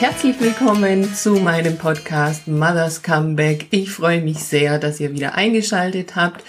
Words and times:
Herzlich 0.00 0.40
willkommen 0.40 1.04
zu 1.14 1.34
meinem 1.34 1.76
Podcast 1.76 2.48
Mother's 2.48 3.02
Comeback. 3.02 3.66
Ich 3.70 3.90
freue 3.90 4.22
mich 4.22 4.38
sehr, 4.38 4.78
dass 4.78 4.98
ihr 4.98 5.12
wieder 5.12 5.34
eingeschaltet 5.34 6.16
habt 6.16 6.42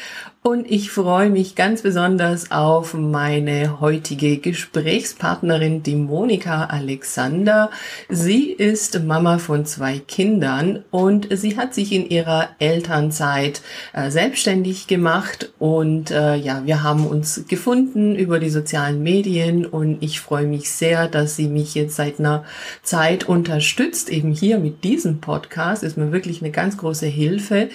und 0.44 0.72
ich 0.72 0.90
freue 0.90 1.30
mich 1.30 1.54
ganz 1.54 1.84
besonders 1.84 2.50
auf 2.50 2.96
meine 2.96 3.80
heutige 3.80 4.38
Gesprächspartnerin, 4.38 5.84
die 5.84 5.96
Monika 5.96 6.66
Alexander. 6.66 7.70
Sie 8.10 8.52
ist 8.52 9.04
Mama 9.04 9.38
von 9.38 9.68
zwei 9.68 10.00
Kindern 10.00 10.84
und 10.90 11.28
sie 11.30 11.58
hat 11.58 11.76
sich 11.76 11.92
in 11.92 12.10
ihrer 12.10 12.50
Elternzeit 12.58 13.62
äh, 13.94 14.10
selbstständig 14.10 14.88
gemacht 14.88 15.54
und 15.60 16.10
äh, 16.10 16.38
ja, 16.38 16.64
wir 16.66 16.82
haben 16.82 17.06
uns 17.06 17.44
gefunden 17.48 18.16
über 18.16 18.40
die 18.40 18.50
sozialen 18.50 19.04
Medien 19.04 19.68
und 19.68 20.02
ich 20.02 20.22
freue 20.22 20.48
mich 20.48 20.72
sehr, 20.72 21.08
dass 21.08 21.36
sie 21.36 21.50
mich 21.50 21.76
jetzt 21.76 21.98
seit 21.98 22.20
einer 22.20 22.46
Zeit 22.82 23.30
unterstützt. 23.30 24.10
Eben 24.10 24.32
hier 24.32 24.58
mit 24.58 24.84
diesem 24.84 25.22
Podcast 25.22 25.84
ist 25.84 25.98
mir 25.98 26.12
wirklich 26.12 26.42
eine 26.42 26.50
ganz 26.50 26.78
große 26.78 27.06
Hilfe 27.06 27.70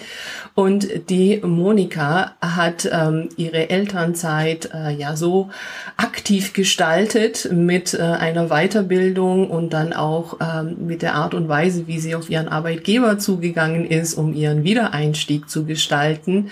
und 0.57 0.89
die 1.11 1.41
Monika 1.45 2.35
hat 2.57 2.89
ähm, 2.91 3.29
ihre 3.37 3.71
Elternzeit 3.71 4.71
äh, 4.73 4.93
ja 4.93 5.17
so 5.17 5.51
aktiv 5.97 6.53
gestaltet 6.53 7.49
mit 7.53 7.95
äh, 7.95 8.03
einer 8.03 8.49
Weiterbildung 8.49 9.51
und 9.51 9.71
dann 9.73 9.93
auch 9.93 10.39
ähm, 10.41 10.87
mit 10.87 11.03
der 11.03 11.15
Art 11.15 11.35
und 11.35 11.49
Weise, 11.49 11.87
wie 11.87 11.99
sie 11.99 12.15
auf 12.15 12.31
ihren 12.31 12.49
Arbeitgeber 12.49 13.19
zugegangen 13.19 13.87
ist, 13.87 14.15
um 14.15 14.35
ihren 14.35 14.65
Wiedereinstieg 14.65 15.49
zu 15.49 15.65
gestalten, 15.65 16.51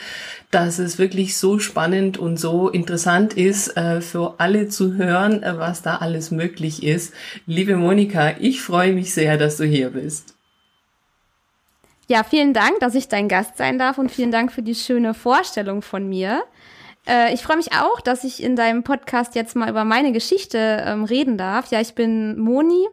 dass 0.50 0.78
es 0.78 0.98
wirklich 0.98 1.36
so 1.36 1.58
spannend 1.58 2.16
und 2.16 2.38
so 2.38 2.68
interessant 2.68 3.34
ist, 3.34 3.76
äh, 3.76 4.00
für 4.00 4.34
alle 4.38 4.68
zu 4.68 4.94
hören, 4.94 5.42
äh, 5.42 5.58
was 5.58 5.82
da 5.82 5.96
alles 5.96 6.30
möglich 6.30 6.82
ist. 6.82 7.12
Liebe 7.46 7.76
Monika, 7.76 8.34
ich 8.38 8.62
freue 8.62 8.92
mich 8.92 9.12
sehr, 9.12 9.36
dass 9.36 9.56
du 9.56 9.64
hier 9.64 9.90
bist. 9.90 10.33
Ja, 12.06 12.22
vielen 12.22 12.52
Dank, 12.52 12.80
dass 12.80 12.94
ich 12.94 13.08
dein 13.08 13.28
Gast 13.28 13.56
sein 13.56 13.78
darf 13.78 13.96
und 13.96 14.10
vielen 14.10 14.30
Dank 14.30 14.52
für 14.52 14.62
die 14.62 14.74
schöne 14.74 15.14
Vorstellung 15.14 15.80
von 15.80 16.06
mir. 16.06 16.42
Äh, 17.06 17.32
ich 17.32 17.42
freue 17.42 17.56
mich 17.56 17.72
auch, 17.72 18.00
dass 18.00 18.24
ich 18.24 18.42
in 18.42 18.56
deinem 18.56 18.82
Podcast 18.82 19.34
jetzt 19.34 19.56
mal 19.56 19.70
über 19.70 19.84
meine 19.84 20.12
Geschichte 20.12 20.82
ähm, 20.86 21.04
reden 21.04 21.38
darf. 21.38 21.70
Ja, 21.70 21.80
ich 21.80 21.94
bin 21.94 22.38
Moni. 22.38 22.86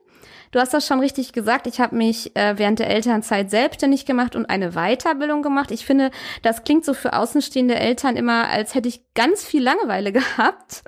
Du 0.52 0.60
hast 0.60 0.74
das 0.74 0.86
schon 0.86 1.00
richtig 1.00 1.32
gesagt. 1.34 1.68
Ich 1.68 1.80
habe 1.80 1.96
mich 1.96 2.36
äh, 2.36 2.58
während 2.58 2.80
der 2.80 2.90
Elternzeit 2.90 3.50
selbstständig 3.50 4.06
gemacht 4.06 4.36
und 4.36 4.50
eine 4.50 4.72
Weiterbildung 4.72 5.42
gemacht. 5.42 5.72
Ich 5.72 5.86
finde, 5.86 6.12
das 6.42 6.64
klingt 6.64 6.84
so 6.84 6.94
für 6.94 7.14
außenstehende 7.14 7.76
Eltern 7.76 8.18
immer, 8.18 8.48
als 8.50 8.76
hätte 8.76 8.90
ich 8.90 9.02
ganz 9.14 9.44
viel 9.44 9.64
Langeweile 9.64 10.12
gehabt. 10.14 10.84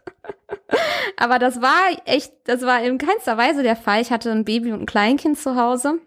Aber 1.18 1.40
das 1.40 1.62
war 1.62 1.82
echt, 2.06 2.34
das 2.46 2.62
war 2.62 2.82
in 2.84 2.98
keinster 2.98 3.38
Weise 3.38 3.64
der 3.64 3.76
Fall. 3.76 4.02
Ich 4.02 4.12
hatte 4.12 4.32
ein 4.32 4.46
Baby 4.46 4.72
und 4.72 4.82
ein 4.82 4.86
Kleinkind 4.86 5.38
zu 5.38 5.56
Hause. 5.56 6.00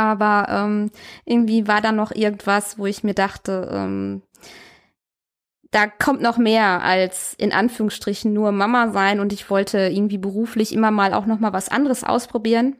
Aber 0.00 0.46
ähm, 0.48 0.90
irgendwie 1.26 1.68
war 1.68 1.82
da 1.82 1.92
noch 1.92 2.10
irgendwas, 2.10 2.78
wo 2.78 2.86
ich 2.86 3.04
mir 3.04 3.12
dachte, 3.12 3.68
ähm, 3.70 4.22
da 5.72 5.88
kommt 5.88 6.22
noch 6.22 6.38
mehr 6.38 6.82
als 6.82 7.34
in 7.34 7.52
Anführungsstrichen 7.52 8.32
nur 8.32 8.50
Mama 8.50 8.92
sein 8.92 9.20
und 9.20 9.30
ich 9.30 9.50
wollte 9.50 9.90
irgendwie 9.92 10.16
beruflich 10.16 10.72
immer 10.72 10.90
mal 10.90 11.12
auch 11.12 11.26
noch 11.26 11.38
mal 11.38 11.52
was 11.52 11.68
anderes 11.68 12.02
ausprobieren. 12.02 12.76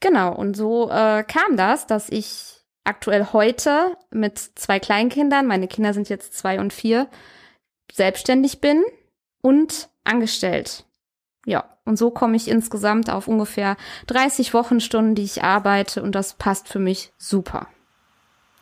Genau, 0.00 0.34
und 0.34 0.56
so 0.56 0.88
äh, 0.88 1.24
kam 1.24 1.58
das, 1.58 1.86
dass 1.86 2.08
ich 2.08 2.64
aktuell 2.84 3.26
heute 3.34 3.98
mit 4.10 4.38
zwei 4.38 4.80
Kleinkindern, 4.80 5.46
meine 5.46 5.68
Kinder 5.68 5.92
sind 5.92 6.08
jetzt 6.08 6.32
zwei 6.32 6.58
und 6.58 6.72
vier, 6.72 7.06
selbstständig 7.92 8.62
bin 8.62 8.82
und 9.42 9.90
angestellt. 10.04 10.86
Ja, 11.46 11.64
und 11.84 11.98
so 11.98 12.10
komme 12.10 12.36
ich 12.36 12.48
insgesamt 12.48 13.10
auf 13.10 13.28
ungefähr 13.28 13.76
30 14.06 14.54
Wochenstunden, 14.54 15.14
die 15.14 15.22
ich 15.22 15.42
arbeite 15.42 16.02
und 16.02 16.14
das 16.14 16.34
passt 16.34 16.68
für 16.68 16.78
mich 16.78 17.12
super. 17.18 17.68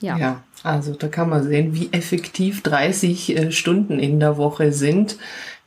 Ja. 0.00 0.16
ja, 0.16 0.42
also 0.64 0.94
da 0.94 1.06
kann 1.06 1.28
man 1.28 1.44
sehen, 1.44 1.74
wie 1.74 1.92
effektiv 1.92 2.62
30 2.64 3.36
äh, 3.36 3.52
Stunden 3.52 4.00
in 4.00 4.18
der 4.18 4.36
Woche 4.36 4.72
sind. 4.72 5.16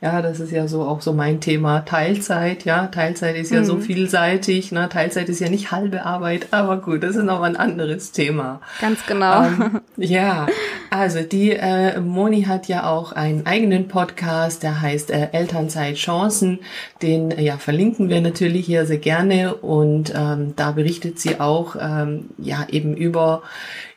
Ja, 0.02 0.20
das 0.20 0.40
ist 0.40 0.52
ja 0.52 0.68
so 0.68 0.82
auch 0.82 1.00
so 1.00 1.14
mein 1.14 1.40
Thema 1.40 1.80
Teilzeit. 1.80 2.66
Ja, 2.66 2.88
Teilzeit 2.88 3.34
ist 3.34 3.50
ja 3.50 3.60
mhm. 3.60 3.64
so 3.64 3.78
vielseitig. 3.78 4.70
Ne? 4.70 4.90
Teilzeit 4.90 5.30
ist 5.30 5.40
ja 5.40 5.48
nicht 5.48 5.70
halbe 5.72 6.04
Arbeit, 6.04 6.48
aber 6.50 6.76
gut, 6.76 7.02
das 7.02 7.16
ist 7.16 7.24
noch 7.24 7.40
ein 7.40 7.56
anderes 7.56 8.12
Thema. 8.12 8.60
Ganz 8.78 9.06
genau. 9.06 9.44
Ähm, 9.44 9.80
ja, 9.96 10.48
also 10.90 11.22
die 11.22 11.52
äh, 11.52 11.98
Moni 11.98 12.42
hat 12.42 12.68
ja 12.68 12.90
auch 12.90 13.12
einen 13.12 13.46
eigenen 13.46 13.88
Podcast, 13.88 14.62
der 14.62 14.82
heißt 14.82 15.10
äh, 15.10 15.28
Elternzeit 15.32 15.96
Chancen. 15.96 16.58
Den 17.00 17.30
äh, 17.30 17.42
ja 17.42 17.56
verlinken 17.56 18.10
wir 18.10 18.20
natürlich 18.20 18.66
hier 18.66 18.84
sehr 18.84 18.98
gerne 18.98 19.54
und 19.54 20.12
ähm, 20.14 20.52
da 20.56 20.72
berichtet 20.72 21.18
sie 21.18 21.40
auch 21.40 21.74
ähm, 21.80 22.28
ja 22.36 22.66
eben 22.68 22.94
über 22.94 23.42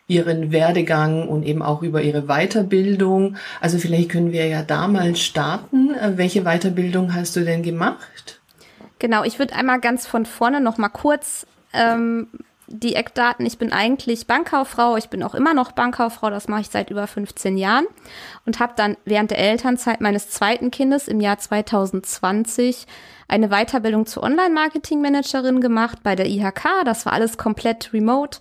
ihren 0.09 0.51
Werdegang 0.51 1.29
und 1.29 1.45
eben 1.45 1.61
auch 1.61 1.83
über 1.83 2.01
ihre 2.01 2.23
Weiterbildung. 2.23 3.37
Also 3.61 3.77
vielleicht 3.77 4.09
können 4.09 4.33
wir 4.33 4.47
ja 4.47 4.63
da 4.63 4.87
mal 4.87 5.15
starten. 5.15 5.93
Äh, 5.93 6.17
welche 6.17 6.43
Weiterbildung 6.43 7.13
hast 7.13 7.35
du 7.35 7.45
denn 7.45 7.63
gemacht? 7.63 8.41
Genau, 8.97 9.23
ich 9.23 9.39
würde 9.39 9.55
einmal 9.55 9.79
ganz 9.79 10.07
von 10.07 10.25
vorne 10.25 10.59
noch 10.59 10.77
mal 10.77 10.89
kurz 10.89 11.45
ähm, 11.73 12.27
die 12.67 12.95
Eckdaten. 12.95 13.45
Ich 13.45 13.57
bin 13.57 13.71
eigentlich 13.71 14.27
Bankkauffrau, 14.27 14.97
ich 14.97 15.09
bin 15.09 15.23
auch 15.23 15.35
immer 15.35 15.53
noch 15.53 15.71
Bankkauffrau, 15.71 16.29
das 16.29 16.47
mache 16.47 16.61
ich 16.61 16.69
seit 16.69 16.89
über 16.89 17.07
15 17.07 17.57
Jahren 17.57 17.85
und 18.45 18.59
habe 18.59 18.73
dann 18.75 18.97
während 19.05 19.31
der 19.31 19.39
Elternzeit 19.39 20.01
meines 20.01 20.29
zweiten 20.29 20.71
Kindes 20.71 21.07
im 21.07 21.19
Jahr 21.19 21.37
2020 21.37 22.87
eine 23.27 23.49
Weiterbildung 23.49 24.05
zur 24.05 24.23
Online-Marketing-Managerin 24.23 25.61
gemacht 25.61 25.99
bei 26.03 26.15
der 26.15 26.27
IHK. 26.27 26.83
Das 26.83 27.05
war 27.05 27.13
alles 27.13 27.37
komplett 27.37 27.93
remote 27.93 28.39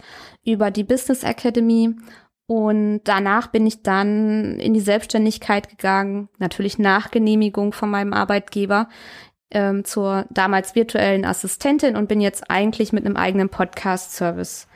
über 0.48 0.70
die 0.70 0.84
Business 0.84 1.22
Academy. 1.22 1.94
Und 2.47 3.03
danach 3.04 3.48
bin 3.48 3.66
ich 3.66 3.82
dann 3.82 4.59
in 4.59 4.72
die 4.72 4.81
Selbstständigkeit 4.81 5.69
gegangen, 5.69 6.28
natürlich 6.38 6.78
nach 6.78 7.10
Genehmigung 7.10 7.72
von 7.72 7.91
meinem 7.91 8.14
Arbeitgeber 8.14 8.88
ähm, 9.50 9.84
zur 9.84 10.26
damals 10.31 10.75
virtuellen 10.75 11.25
Assistentin 11.25 11.97
und 11.97 12.09
bin 12.09 12.20
jetzt 12.20 12.50
eigentlich 12.50 12.92
mit 12.92 13.04
einem 13.04 13.16
eigenen 13.16 13.50
Podcast-Service 13.50 14.66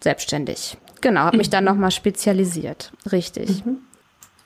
selbstständig. 0.00 0.76
Genau, 1.00 1.22
habe 1.22 1.38
mich 1.38 1.50
dann 1.50 1.64
mhm. 1.64 1.70
nochmal 1.70 1.90
spezialisiert. 1.90 2.92
Richtig. 3.10 3.64
Mhm. 3.64 3.78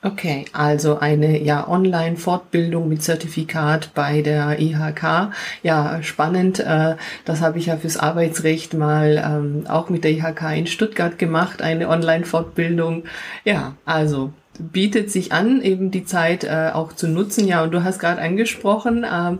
Okay, 0.01 0.45
also 0.53 0.99
eine 0.99 1.43
ja 1.43 1.67
Online-Fortbildung 1.67 2.87
mit 2.87 3.03
Zertifikat 3.03 3.93
bei 3.93 4.21
der 4.21 4.57
IHK. 4.57 5.33
Ja, 5.61 6.01
spannend. 6.03 6.61
Äh, 6.61 6.95
das 7.25 7.41
habe 7.41 7.59
ich 7.59 7.65
ja 7.65 7.75
fürs 7.75 7.97
Arbeitsrecht 7.97 8.73
mal 8.73 9.21
ähm, 9.21 9.67
auch 9.67 9.89
mit 9.89 10.05
der 10.05 10.11
IHK 10.11 10.55
in 10.55 10.67
Stuttgart 10.67 11.19
gemacht, 11.19 11.61
eine 11.61 11.89
Online-Fortbildung. 11.89 13.03
Ja, 13.43 13.75
also 13.83 14.31
bietet 14.57 15.11
sich 15.11 15.33
an, 15.33 15.61
eben 15.61 15.91
die 15.91 16.05
Zeit 16.05 16.45
äh, 16.45 16.71
auch 16.73 16.93
zu 16.93 17.09
nutzen. 17.09 17.45
Ja, 17.45 17.63
und 17.63 17.71
du 17.71 17.83
hast 17.83 17.99
gerade 17.99 18.21
angesprochen, 18.21 19.05
ähm, 19.09 19.39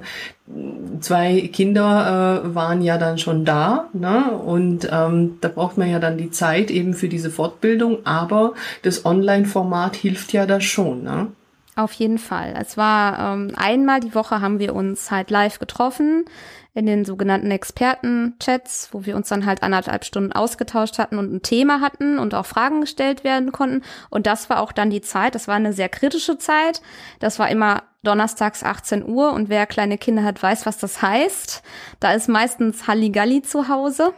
zwei 0.99 1.49
Kinder 1.53 2.43
äh, 2.43 2.55
waren 2.55 2.81
ja 2.81 2.97
dann 2.97 3.17
schon 3.17 3.45
da, 3.45 3.87
ne? 3.93 4.31
Und 4.31 4.89
ähm, 4.91 5.37
da 5.41 5.47
braucht 5.47 5.77
man 5.77 5.89
ja 5.89 5.99
dann 5.99 6.17
die 6.17 6.31
Zeit 6.31 6.71
eben 6.71 6.93
für 6.93 7.09
diese 7.09 7.29
Fortbildung, 7.29 8.05
aber 8.05 8.53
das 8.81 9.05
Online-Format 9.05 9.95
hilft 9.95 10.33
ja 10.33 10.45
da 10.45 10.59
schon, 10.59 11.03
ne? 11.03 11.27
Auf 11.75 11.93
jeden 11.93 12.17
Fall. 12.17 12.55
Es 12.59 12.75
war 12.75 13.33
ähm, 13.33 13.53
einmal 13.55 14.01
die 14.01 14.13
Woche 14.13 14.41
haben 14.41 14.59
wir 14.59 14.75
uns 14.75 15.11
halt 15.11 15.31
live 15.31 15.59
getroffen 15.59 16.25
in 16.73 16.85
den 16.85 17.05
sogenannten 17.05 17.51
Experten-Chats, 17.51 18.89
wo 18.91 19.05
wir 19.05 19.15
uns 19.15 19.29
dann 19.29 19.45
halt 19.45 19.63
anderthalb 19.63 20.03
Stunden 20.03 20.33
ausgetauscht 20.33 20.97
hatten 20.97 21.17
und 21.17 21.33
ein 21.33 21.41
Thema 21.41 21.79
hatten 21.81 22.19
und 22.19 22.35
auch 22.35 22.45
Fragen 22.45 22.81
gestellt 22.81 23.23
werden 23.23 23.51
konnten. 23.51 23.81
Und 24.09 24.27
das 24.27 24.49
war 24.49 24.59
auch 24.59 24.71
dann 24.71 24.89
die 24.89 25.01
Zeit. 25.01 25.35
Das 25.35 25.47
war 25.47 25.55
eine 25.55 25.73
sehr 25.73 25.89
kritische 25.89 26.37
Zeit. 26.37 26.81
Das 27.19 27.39
war 27.39 27.49
immer 27.49 27.83
donnerstags 28.03 28.63
18 28.63 29.07
Uhr 29.07 29.33
und 29.33 29.49
wer 29.49 29.65
kleine 29.65 29.97
Kinder 29.97 30.23
hat, 30.23 30.41
weiß, 30.41 30.65
was 30.65 30.77
das 30.77 31.01
heißt. 31.01 31.61
Da 31.99 32.13
ist 32.13 32.29
meistens 32.29 32.87
Halligalli 32.87 33.41
zu 33.41 33.67
Hause, 33.67 34.13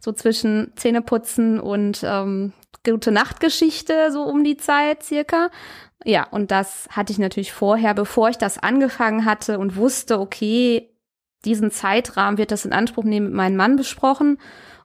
so 0.00 0.12
zwischen 0.12 0.72
Zähneputzen 0.76 1.60
und 1.60 2.02
ähm, 2.04 2.52
gute 2.84 3.12
Nachtgeschichte, 3.12 4.10
so 4.10 4.22
um 4.22 4.42
die 4.42 4.56
Zeit 4.56 5.02
circa. 5.02 5.50
Ja, 6.04 6.26
und 6.30 6.50
das 6.50 6.88
hatte 6.90 7.12
ich 7.12 7.18
natürlich 7.18 7.52
vorher, 7.52 7.94
bevor 7.94 8.30
ich 8.30 8.38
das 8.38 8.58
angefangen 8.58 9.24
hatte 9.24 9.58
und 9.58 9.76
wusste, 9.76 10.18
okay, 10.18 10.90
diesen 11.44 11.70
Zeitrahmen 11.70 12.38
wird 12.38 12.50
das 12.50 12.64
in 12.64 12.72
Anspruch 12.72 13.04
nehmen 13.04 13.26
mit 13.26 13.34
meinem 13.34 13.56
Mann 13.56 13.76
besprochen 13.76 14.38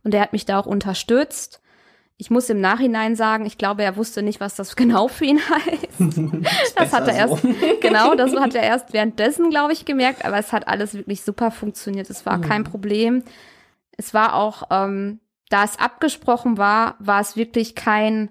und 0.03 0.13
der 0.13 0.21
hat 0.21 0.33
mich 0.33 0.45
da 0.45 0.59
auch 0.59 0.65
unterstützt. 0.65 1.61
Ich 2.17 2.29
muss 2.31 2.49
im 2.49 2.61
Nachhinein 2.61 3.15
sagen, 3.17 3.45
ich 3.45 3.57
glaube, 3.57 3.83
er 3.83 3.97
wusste 3.97 4.23
nicht, 4.23 4.39
was 4.39 4.55
das 4.55 4.75
genau 4.75 5.07
für 5.07 5.25
ihn 5.25 5.39
heißt. 5.39 5.99
das 6.75 6.93
hat 6.93 7.07
er 7.07 7.15
erst, 7.15 7.41
so. 7.41 7.49
genau, 7.81 8.15
das 8.15 8.35
hat 8.35 8.55
er 8.55 8.63
erst 8.63 8.93
währenddessen, 8.93 9.49
glaube 9.49 9.73
ich, 9.73 9.85
gemerkt, 9.85 10.25
aber 10.25 10.37
es 10.37 10.53
hat 10.53 10.67
alles 10.67 10.93
wirklich 10.93 11.21
super 11.21 11.51
funktioniert. 11.51 12.09
Es 12.09 12.25
war 12.25 12.37
mhm. 12.37 12.41
kein 12.41 12.63
Problem. 12.63 13.23
Es 13.97 14.13
war 14.13 14.35
auch, 14.35 14.63
ähm, 14.71 15.19
da 15.49 15.63
es 15.63 15.79
abgesprochen 15.79 16.57
war, 16.57 16.95
war 16.99 17.21
es 17.21 17.35
wirklich 17.35 17.75
kein, 17.75 18.29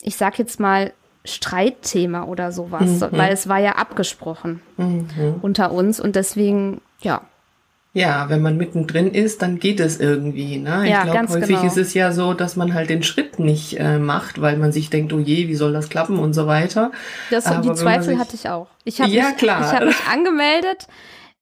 ich 0.00 0.16
sag 0.16 0.38
jetzt 0.38 0.60
mal, 0.60 0.92
Streitthema 1.24 2.24
oder 2.24 2.50
sowas, 2.50 3.00
mhm. 3.00 3.08
weil 3.12 3.32
es 3.32 3.48
war 3.48 3.58
ja 3.58 3.76
abgesprochen 3.76 4.60
mhm. 4.76 5.36
unter 5.40 5.70
uns 5.70 6.00
und 6.00 6.16
deswegen, 6.16 6.80
ja, 7.00 7.22
Ja, 7.94 8.30
wenn 8.30 8.40
man 8.40 8.56
mittendrin 8.56 9.12
ist, 9.12 9.42
dann 9.42 9.58
geht 9.58 9.78
es 9.78 10.00
irgendwie. 10.00 10.56
Ne? 10.56 10.88
Ja, 10.88 11.04
ich 11.04 11.10
glaube, 11.10 11.28
häufig 11.28 11.48
genau. 11.48 11.66
ist 11.66 11.76
es 11.76 11.92
ja 11.92 12.10
so, 12.12 12.32
dass 12.32 12.56
man 12.56 12.72
halt 12.72 12.88
den 12.88 13.02
Schritt 13.02 13.38
nicht 13.38 13.78
äh, 13.78 13.98
macht, 13.98 14.40
weil 14.40 14.56
man 14.56 14.72
sich 14.72 14.88
denkt, 14.88 15.12
oh 15.12 15.18
je, 15.18 15.48
wie 15.48 15.54
soll 15.54 15.74
das 15.74 15.90
klappen 15.90 16.18
und 16.18 16.32
so 16.32 16.46
weiter. 16.46 16.90
Das, 17.30 17.44
Aber 17.46 17.60
die 17.60 17.72
Zweifel 17.78 18.04
sich- 18.04 18.18
hatte 18.18 18.34
ich 18.34 18.48
auch. 18.48 18.68
Ich 18.84 19.00
habe 19.00 19.10
Ja, 19.10 19.28
mich, 19.28 19.36
klar. 19.36 19.60
Ich 19.60 19.72
hab 19.78 19.84
mich 19.84 20.06
angemeldet, 20.10 20.86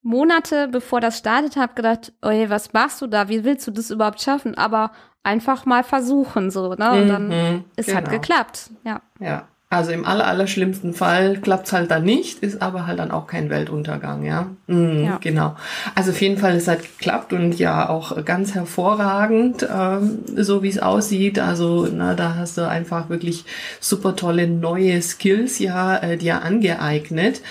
Monate 0.03 0.67
bevor 0.67 0.99
das 0.99 1.17
startet, 1.19 1.55
habe 1.55 1.73
gedacht, 1.75 2.11
oje, 2.21 2.49
was 2.49 2.73
machst 2.73 3.01
du 3.01 3.07
da? 3.07 3.29
Wie 3.29 3.43
willst 3.43 3.65
du 3.67 3.71
das 3.71 3.89
überhaupt 3.91 4.21
schaffen? 4.21 4.57
Aber 4.57 4.91
einfach 5.23 5.65
mal 5.65 5.83
versuchen, 5.83 6.49
so, 6.51 6.73
ne? 6.73 6.91
Und 6.91 7.07
dann, 7.07 7.27
Mhm, 7.29 7.63
es 7.75 7.93
hat 7.93 8.05
genau. 8.05 8.17
geklappt, 8.17 8.71
ja. 8.83 9.01
Ja, 9.19 9.47
also 9.71 9.91
im 9.91 10.05
aller, 10.05 10.27
aller 10.27 10.47
schlimmsten 10.47 10.93
Fall 10.93 11.37
klappt's 11.37 11.71
halt 11.71 11.89
dann 11.91 12.03
nicht, 12.03 12.39
ist 12.43 12.61
aber 12.61 12.87
halt 12.87 12.99
dann 12.99 13.09
auch 13.09 13.25
kein 13.25 13.49
Weltuntergang, 13.49 14.23
ja. 14.25 14.47
Mhm, 14.67 15.05
Ja. 15.05 15.17
Genau. 15.21 15.55
Also 15.95 16.11
auf 16.11 16.21
jeden 16.21 16.37
Fall, 16.37 16.57
es 16.57 16.67
hat 16.67 16.81
geklappt 16.81 17.31
und 17.31 17.57
ja 17.57 17.87
auch 17.87 18.25
ganz 18.25 18.53
hervorragend, 18.53 19.65
ähm, 19.73 20.19
so 20.35 20.61
wie 20.61 20.67
es 20.67 20.77
aussieht. 20.79 21.39
Also 21.39 21.87
na, 21.89 22.15
da 22.15 22.35
hast 22.35 22.57
du 22.57 22.67
einfach 22.67 23.07
wirklich 23.07 23.45
super 23.79 24.17
tolle 24.17 24.45
neue 24.45 25.01
Skills 25.01 25.57
ja 25.59 25.95
äh, 25.97 26.17
dir 26.17 26.41
angeeignet 26.41 27.41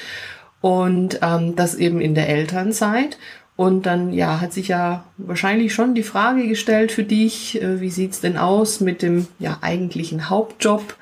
und 0.61 1.20
ähm, 1.23 1.56
das 1.56 1.75
eben 1.75 2.02
in 2.02 2.14
der 2.14 2.28
Elternzeit. 2.28 3.16
Und 3.56 3.87
dann 3.87 4.12
ja 4.12 4.40
hat 4.43 4.52
sich 4.52 4.69
ja 4.69 5.05
wahrscheinlich 5.16 5.73
schon 5.73 5.94
die 5.94 6.02
Frage 6.02 6.46
gestellt 6.49 6.93
für 6.93 7.05
dich, 7.05 7.62
äh, 7.62 7.81
wie 7.81 7.90
sieht's 7.90 8.20
denn 8.20 8.37
aus 8.37 8.81
mit 8.81 9.00
dem 9.00 9.26
ja 9.38 9.56
eigentlichen 9.62 10.28
Hauptjob? 10.28 10.96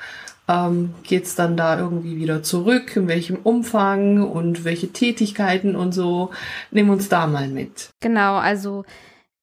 Ähm, 0.48 0.94
geht's 1.02 1.34
dann 1.34 1.56
da 1.56 1.78
irgendwie 1.78 2.16
wieder 2.16 2.42
zurück? 2.42 2.96
In 2.96 3.06
welchem 3.06 3.36
Umfang 3.36 4.22
und 4.22 4.64
welche 4.64 4.88
Tätigkeiten 4.92 5.76
und 5.76 5.92
so? 5.92 6.30
Nimm 6.70 6.88
uns 6.88 7.08
da 7.08 7.26
mal 7.26 7.48
mit. 7.48 7.90
Genau, 8.00 8.36
also 8.36 8.84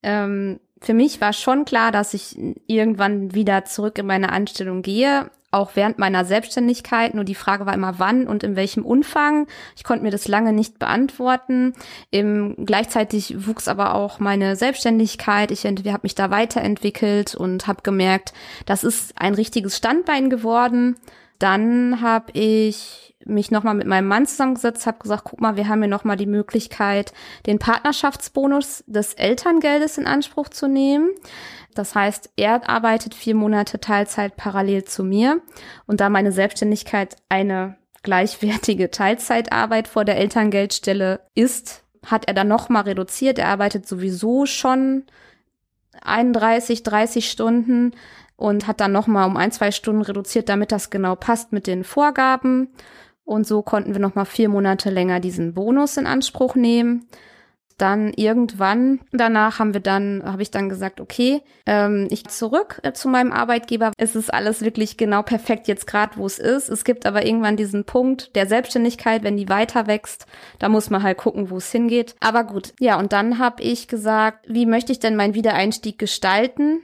ähm, 0.02 0.60
für 0.82 0.94
mich 0.94 1.22
war 1.22 1.34
schon 1.34 1.66
klar, 1.66 1.92
dass 1.92 2.14
ich 2.14 2.38
irgendwann 2.68 3.34
wieder 3.34 3.66
zurück 3.66 3.98
in 3.98 4.06
meine 4.08 4.32
Anstellung 4.32 4.82
gehe, 4.82 5.30
auch 5.56 5.72
während 5.76 5.98
meiner 5.98 6.26
Selbstständigkeit. 6.26 7.14
Nur 7.14 7.24
die 7.24 7.36
Frage 7.36 7.66
war 7.66 7.74
immer, 7.74 7.98
wann 7.98 8.28
und 8.28 8.44
in 8.44 8.56
welchem 8.56 8.86
Umfang. 8.86 9.48
Ich 9.76 9.84
konnte 9.84 10.04
mir 10.04 10.12
das 10.12 10.28
lange 10.28 10.54
nicht 10.54 10.78
beantworten. 10.78 11.74
Im, 12.12 12.56
gleichzeitig 12.66 13.48
wuchs 13.48 13.68
aber 13.68 13.96
auch 13.96 14.20
meine 14.20 14.56
Selbstständigkeit. 14.56 15.52
Ich 15.52 15.66
habe 15.66 16.00
mich 16.04 16.16
da 16.16 16.30
weiterentwickelt 16.30 17.36
und 17.36 17.68
habe 17.68 17.82
gemerkt, 17.82 18.34
das 18.66 18.84
ist 18.84 19.14
ein 19.16 19.34
richtiges 19.34 19.78
Standbein 19.78 20.30
geworden. 20.30 20.98
Dann 21.40 22.02
habe 22.02 22.32
ich 22.34 23.15
mich 23.26 23.52
nochmal 23.52 23.74
mit 23.74 23.88
meinem 23.88 24.08
Mann 24.08 24.26
zusammengesetzt, 24.26 24.86
habe 24.86 25.00
gesagt, 25.00 25.24
guck 25.26 25.42
mal, 25.42 25.58
wir 25.58 25.68
haben 25.68 25.82
hier 25.82 25.90
nochmal 25.90 26.18
die 26.18 26.26
Möglichkeit, 26.26 27.14
den 27.46 27.60
Partnerschaftsbonus 27.60 28.84
des 28.88 29.14
Elterngeldes 29.16 29.98
in 29.98 30.08
Anspruch 30.08 30.50
zu 30.50 30.68
nehmen. 30.68 31.10
Das 31.74 31.94
heißt, 31.94 32.32
er 32.38 32.70
arbeitet 32.70 33.14
vier 33.14 33.36
Monate 33.36 33.80
Teilzeit 33.80 34.38
parallel 34.38 34.86
zu 34.86 35.04
mir 35.04 35.42
und 35.88 36.00
da 36.00 36.10
meine 36.10 36.32
Selbstständigkeit 36.32 37.18
eine 37.28 37.76
gleichwertige 38.04 38.92
Teilzeitarbeit 38.92 39.88
vor 39.88 40.06
der 40.06 40.18
Elterngeldstelle 40.18 41.20
ist, 41.34 41.84
hat 42.06 42.28
er 42.28 42.34
dann 42.34 42.48
nochmal 42.48 42.84
reduziert. 42.84 43.40
Er 43.40 43.50
arbeitet 43.50 43.88
sowieso 43.88 44.46
schon 44.46 45.04
31, 46.02 46.84
30 46.84 47.30
Stunden 47.30 47.92
und 48.38 48.68
hat 48.68 48.80
dann 48.80 48.92
nochmal 48.92 49.28
um 49.28 49.38
ein, 49.38 49.52
zwei 49.52 49.72
Stunden 49.72 50.02
reduziert, 50.02 50.50
damit 50.50 50.72
das 50.72 50.90
genau 50.90 51.16
passt 51.16 51.52
mit 51.52 51.68
den 51.68 51.84
Vorgaben. 51.84 52.70
Und 53.26 53.46
so 53.48 53.62
konnten 53.64 53.94
wir 53.94 54.00
nochmal 54.00 54.26
vier 54.26 54.50
Monate 54.50 54.90
länger 54.90 55.20
diesen 55.20 55.54
Bonus 55.54 55.98
in 55.98 56.06
Anspruch 56.08 56.56
nehmen. 56.56 57.08
Dann 57.78 58.14
irgendwann 58.14 59.02
danach 59.12 59.60
haben 59.60 59.74
wir 59.74 59.82
dann, 59.82 60.24
habe 60.24 60.42
ich 60.42 60.50
dann 60.50 60.70
gesagt, 60.70 61.02
okay, 61.02 61.42
ähm, 61.66 62.08
ich 62.10 62.26
zurück 62.28 62.80
äh, 62.84 62.94
zu 62.94 63.10
meinem 63.10 63.34
Arbeitgeber. 63.34 63.92
Es 63.98 64.16
ist 64.16 64.34
alles 64.34 64.62
wirklich 64.62 64.96
genau 64.96 65.24
perfekt 65.24 65.68
jetzt 65.68 65.86
gerade, 65.86 66.16
wo 66.16 66.26
es 66.26 66.40
ist. 66.40 66.70
Es 66.70 66.86
gibt 66.86 67.06
aber 67.06 67.26
irgendwann 67.26 67.58
diesen 67.58 67.84
Punkt 67.84 68.34
der 68.38 68.48
Selbstständigkeit, 68.48 69.24
wenn 69.24 69.36
die 69.36 69.50
weiter 69.50 69.88
wächst, 69.88 70.26
da 70.60 70.70
muss 70.70 70.90
man 70.90 71.04
halt 71.04 71.18
gucken, 71.18 71.50
wo 71.50 71.58
es 71.58 71.70
hingeht. 71.70 72.16
Aber 72.22 72.46
gut, 72.46 72.74
ja, 72.80 72.98
und 72.98 73.12
dann 73.12 73.40
habe 73.40 73.62
ich 73.62 73.90
gesagt, 73.90 74.46
wie 74.48 74.66
möchte 74.66 74.94
ich 74.94 75.00
denn 75.00 75.18
meinen 75.18 75.34
Wiedereinstieg 75.34 76.00
gestalten? 76.00 76.80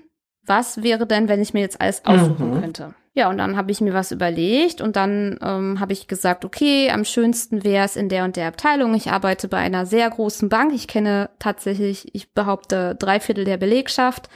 Was 0.45 0.83
wäre 0.83 1.07
denn, 1.07 1.29
wenn 1.29 1.41
ich 1.41 1.53
mir 1.53 1.61
jetzt 1.61 1.79
alles 1.79 2.03
aussuchen 2.03 2.55
Mhm. 2.55 2.59
könnte? 2.59 2.95
Ja, 3.13 3.29
und 3.29 3.37
dann 3.37 3.57
habe 3.57 3.71
ich 3.71 3.81
mir 3.81 3.93
was 3.93 4.13
überlegt 4.13 4.79
und 4.79 4.95
dann 4.95 5.37
ähm, 5.41 5.81
habe 5.81 5.91
ich 5.91 6.07
gesagt, 6.07 6.45
okay, 6.45 6.89
am 6.91 7.03
schönsten 7.03 7.63
wäre 7.65 7.83
es 7.83 7.97
in 7.97 8.07
der 8.07 8.23
und 8.23 8.37
der 8.37 8.47
Abteilung. 8.47 8.93
Ich 8.93 9.11
arbeite 9.11 9.49
bei 9.49 9.57
einer 9.57 9.85
sehr 9.85 10.09
großen 10.09 10.47
Bank. 10.47 10.73
Ich 10.73 10.87
kenne 10.87 11.29
tatsächlich, 11.37 12.15
ich 12.15 12.33
behaupte, 12.33 12.95
drei 12.97 13.19
Viertel 13.19 13.43
der 13.43 13.57
Belegschaft, 13.57 14.29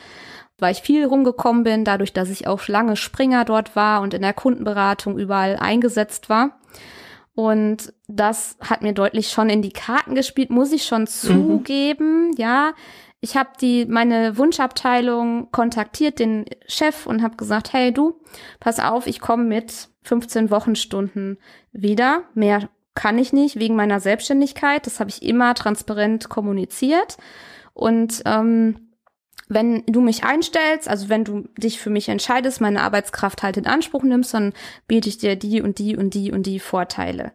weil 0.57 0.73
ich 0.73 0.81
viel 0.81 1.05
rumgekommen 1.05 1.63
bin, 1.63 1.85
dadurch, 1.85 2.11
dass 2.11 2.29
ich 2.29 2.47
auch 2.47 2.67
lange 2.67 2.97
Springer 2.97 3.45
dort 3.45 3.77
war 3.77 4.01
und 4.01 4.13
in 4.13 4.21
der 4.21 4.33
Kundenberatung 4.33 5.17
überall 5.17 5.55
eingesetzt 5.55 6.29
war. 6.29 6.59
Und 7.33 7.93
das 8.07 8.57
hat 8.59 8.81
mir 8.81 8.93
deutlich 8.93 9.29
schon 9.29 9.49
in 9.49 9.61
die 9.61 9.73
Karten 9.73 10.15
gespielt, 10.15 10.49
muss 10.49 10.73
ich 10.73 10.83
schon 10.83 11.07
zugeben, 11.07 12.31
ja. 12.37 12.73
Ich 13.25 13.35
habe 13.35 13.49
die 13.59 13.87
meine 13.87 14.37
Wunschabteilung 14.37 15.49
kontaktiert, 15.49 16.19
den 16.19 16.45
Chef 16.67 17.07
und 17.07 17.23
habe 17.23 17.37
gesagt, 17.37 17.73
hey 17.73 17.91
du, 17.91 18.21
pass 18.59 18.79
auf, 18.79 19.07
ich 19.07 19.19
komme 19.19 19.45
mit 19.45 19.89
15 20.03 20.51
Wochenstunden 20.51 21.39
wieder. 21.71 22.25
Mehr 22.35 22.69
kann 22.93 23.17
ich 23.17 23.33
nicht 23.33 23.59
wegen 23.59 23.75
meiner 23.75 23.99
Selbstständigkeit. 23.99 24.85
Das 24.85 24.99
habe 24.99 25.09
ich 25.09 25.23
immer 25.23 25.55
transparent 25.55 26.29
kommuniziert. 26.29 27.17
Und 27.73 28.21
ähm, 28.25 28.91
wenn 29.47 29.83
du 29.87 30.01
mich 30.01 30.23
einstellst, 30.23 30.87
also 30.87 31.09
wenn 31.09 31.23
du 31.23 31.49
dich 31.57 31.79
für 31.79 31.89
mich 31.89 32.09
entscheidest, 32.09 32.61
meine 32.61 32.81
Arbeitskraft 32.81 33.41
halt 33.41 33.57
in 33.57 33.65
Anspruch 33.65 34.03
nimmst, 34.03 34.35
dann 34.35 34.53
biete 34.87 35.09
ich 35.09 35.17
dir 35.17 35.35
die 35.35 35.63
und 35.63 35.79
die 35.79 35.97
und 35.97 36.13
die 36.13 36.31
und 36.31 36.45
die 36.45 36.59
Vorteile. 36.59 37.31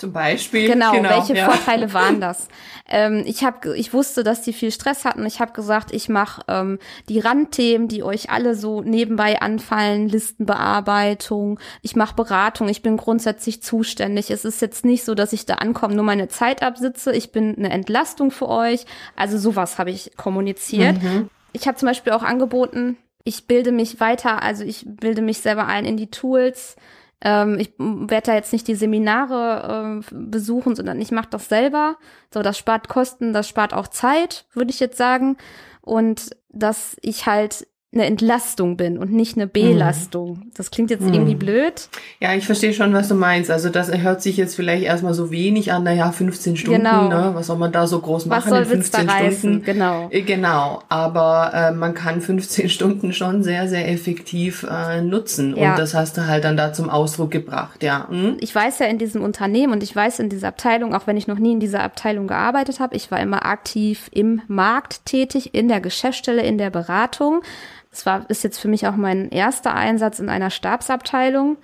Zum 0.00 0.12
Beispiel. 0.12 0.66
Genau, 0.66 0.94
welche 0.94 1.34
ja. 1.34 1.44
Vorteile 1.44 1.92
waren 1.92 2.20
das? 2.20 2.48
ähm, 2.90 3.22
ich 3.24 3.44
habe, 3.44 3.76
ich 3.76 3.94
wusste, 3.94 4.24
dass 4.24 4.42
die 4.42 4.52
viel 4.52 4.72
Stress 4.72 5.04
hatten. 5.04 5.24
Ich 5.24 5.40
habe 5.40 5.52
gesagt, 5.52 5.92
ich 5.92 6.08
mache 6.08 6.42
ähm, 6.48 6.78
die 7.08 7.20
Randthemen, 7.20 7.86
die 7.86 8.02
euch 8.02 8.30
alle 8.30 8.54
so 8.54 8.82
nebenbei 8.82 9.40
anfallen, 9.40 10.08
Listenbearbeitung. 10.08 11.60
Ich 11.82 11.94
mache 11.96 12.16
Beratung. 12.16 12.68
Ich 12.68 12.82
bin 12.82 12.96
grundsätzlich 12.96 13.62
zuständig. 13.62 14.30
Es 14.30 14.44
ist 14.44 14.60
jetzt 14.60 14.84
nicht 14.84 15.04
so, 15.04 15.14
dass 15.14 15.32
ich 15.32 15.46
da 15.46 15.54
ankomme, 15.54 15.94
nur 15.94 16.04
meine 16.04 16.28
Zeit 16.28 16.62
absitze. 16.62 17.12
Ich 17.12 17.30
bin 17.30 17.56
eine 17.56 17.70
Entlastung 17.70 18.30
für 18.30 18.48
euch. 18.48 18.84
Also 19.16 19.38
sowas 19.38 19.78
habe 19.78 19.90
ich 19.90 20.16
kommuniziert. 20.16 21.00
Mhm. 21.00 21.30
Ich 21.52 21.68
habe 21.68 21.76
zum 21.76 21.86
Beispiel 21.86 22.12
auch 22.12 22.22
angeboten, 22.22 22.96
ich 23.22 23.46
bilde 23.46 23.70
mich 23.70 24.00
weiter, 24.00 24.42
also 24.42 24.64
ich 24.64 24.84
bilde 24.86 25.20
mich 25.20 25.40
selber 25.40 25.66
ein 25.66 25.84
in 25.84 25.96
die 25.96 26.10
Tools. 26.10 26.76
Ähm, 27.22 27.58
ich 27.58 27.72
werde 27.78 28.26
da 28.26 28.34
jetzt 28.34 28.52
nicht 28.52 28.66
die 28.68 28.74
Seminare 28.74 30.00
äh, 30.00 30.14
besuchen, 30.14 30.74
sondern 30.74 31.00
ich 31.00 31.10
mache 31.10 31.28
das 31.30 31.48
selber. 31.48 31.96
So, 32.32 32.42
das 32.42 32.58
spart 32.58 32.88
Kosten, 32.88 33.32
das 33.32 33.48
spart 33.48 33.74
auch 33.74 33.88
Zeit, 33.88 34.46
würde 34.54 34.70
ich 34.70 34.80
jetzt 34.80 34.96
sagen. 34.96 35.36
Und 35.82 36.30
dass 36.48 36.96
ich 37.00 37.26
halt 37.26 37.66
eine 37.92 38.06
Entlastung 38.06 38.76
bin 38.76 38.98
und 38.98 39.12
nicht 39.12 39.36
eine 39.36 39.48
Belastung. 39.48 40.42
Das 40.54 40.70
klingt 40.70 40.90
jetzt 40.90 41.00
Mhm. 41.02 41.12
irgendwie 41.12 41.34
blöd. 41.34 41.88
Ja, 42.20 42.34
ich 42.36 42.46
verstehe 42.46 42.72
schon, 42.72 42.92
was 42.94 43.08
du 43.08 43.16
meinst. 43.16 43.50
Also 43.50 43.68
das 43.68 43.90
hört 43.92 44.22
sich 44.22 44.36
jetzt 44.36 44.54
vielleicht 44.54 44.84
erstmal 44.84 45.12
so 45.12 45.32
wenig 45.32 45.72
an, 45.72 45.82
naja, 45.82 46.12
15 46.12 46.56
Stunden, 46.56 46.82
Genau. 46.84 47.08
ne? 47.08 47.30
was 47.34 47.48
soll 47.48 47.56
man 47.58 47.72
da 47.72 47.88
so 47.88 47.98
groß 47.98 48.28
Was 48.30 48.44
machen 48.44 48.50
soll 48.50 48.62
in 48.62 48.70
Witz 48.70 48.92
da 48.92 48.98
15 48.98 49.08
reißen? 49.24 49.38
Stunden? 49.38 49.64
Genau. 49.64 50.08
Äh, 50.12 50.20
Genau, 50.22 50.82
aber 50.88 51.50
äh, 51.52 51.72
man 51.72 51.94
kann 51.94 52.20
15 52.20 52.68
Stunden 52.70 53.12
schon 53.12 53.42
sehr, 53.42 53.66
sehr 53.68 53.90
effektiv 53.90 54.64
äh, 54.70 55.02
nutzen 55.02 55.56
Ja. 55.56 55.70
und 55.72 55.78
das 55.80 55.92
hast 55.92 56.16
du 56.16 56.28
halt 56.28 56.44
dann 56.44 56.56
da 56.56 56.72
zum 56.72 56.90
Ausdruck 56.90 57.32
gebracht, 57.32 57.82
ja. 57.82 58.06
Hm? 58.08 58.36
ich 58.38 58.54
weiß 58.54 58.78
ja 58.78 58.86
in 58.86 58.98
diesem 58.98 59.24
Unternehmen 59.24 59.72
und 59.72 59.82
ich 59.82 59.96
weiß 59.96 60.20
in 60.20 60.28
dieser 60.28 60.48
Abteilung, 60.48 60.94
auch 60.94 61.08
wenn 61.08 61.16
ich 61.16 61.26
noch 61.26 61.38
nie 61.40 61.52
in 61.52 61.60
dieser 61.60 61.82
Abteilung 61.82 62.28
gearbeitet 62.28 62.78
habe, 62.78 62.94
ich 62.94 63.10
war 63.10 63.18
immer 63.18 63.44
aktiv 63.44 64.08
im 64.12 64.42
Markt 64.46 65.04
tätig, 65.06 65.54
in 65.54 65.66
der 65.66 65.80
Geschäftsstelle, 65.80 66.42
in 66.42 66.56
der 66.56 66.70
Beratung. 66.70 67.42
Das 67.90 68.06
war, 68.06 68.28
ist 68.28 68.44
jetzt 68.44 68.58
für 68.58 68.68
mich 68.68 68.86
auch 68.86 68.96
mein 68.96 69.30
erster 69.30 69.74
Einsatz 69.74 70.20
in 70.20 70.28
einer 70.28 70.50
Stabsabteilung. 70.50 71.56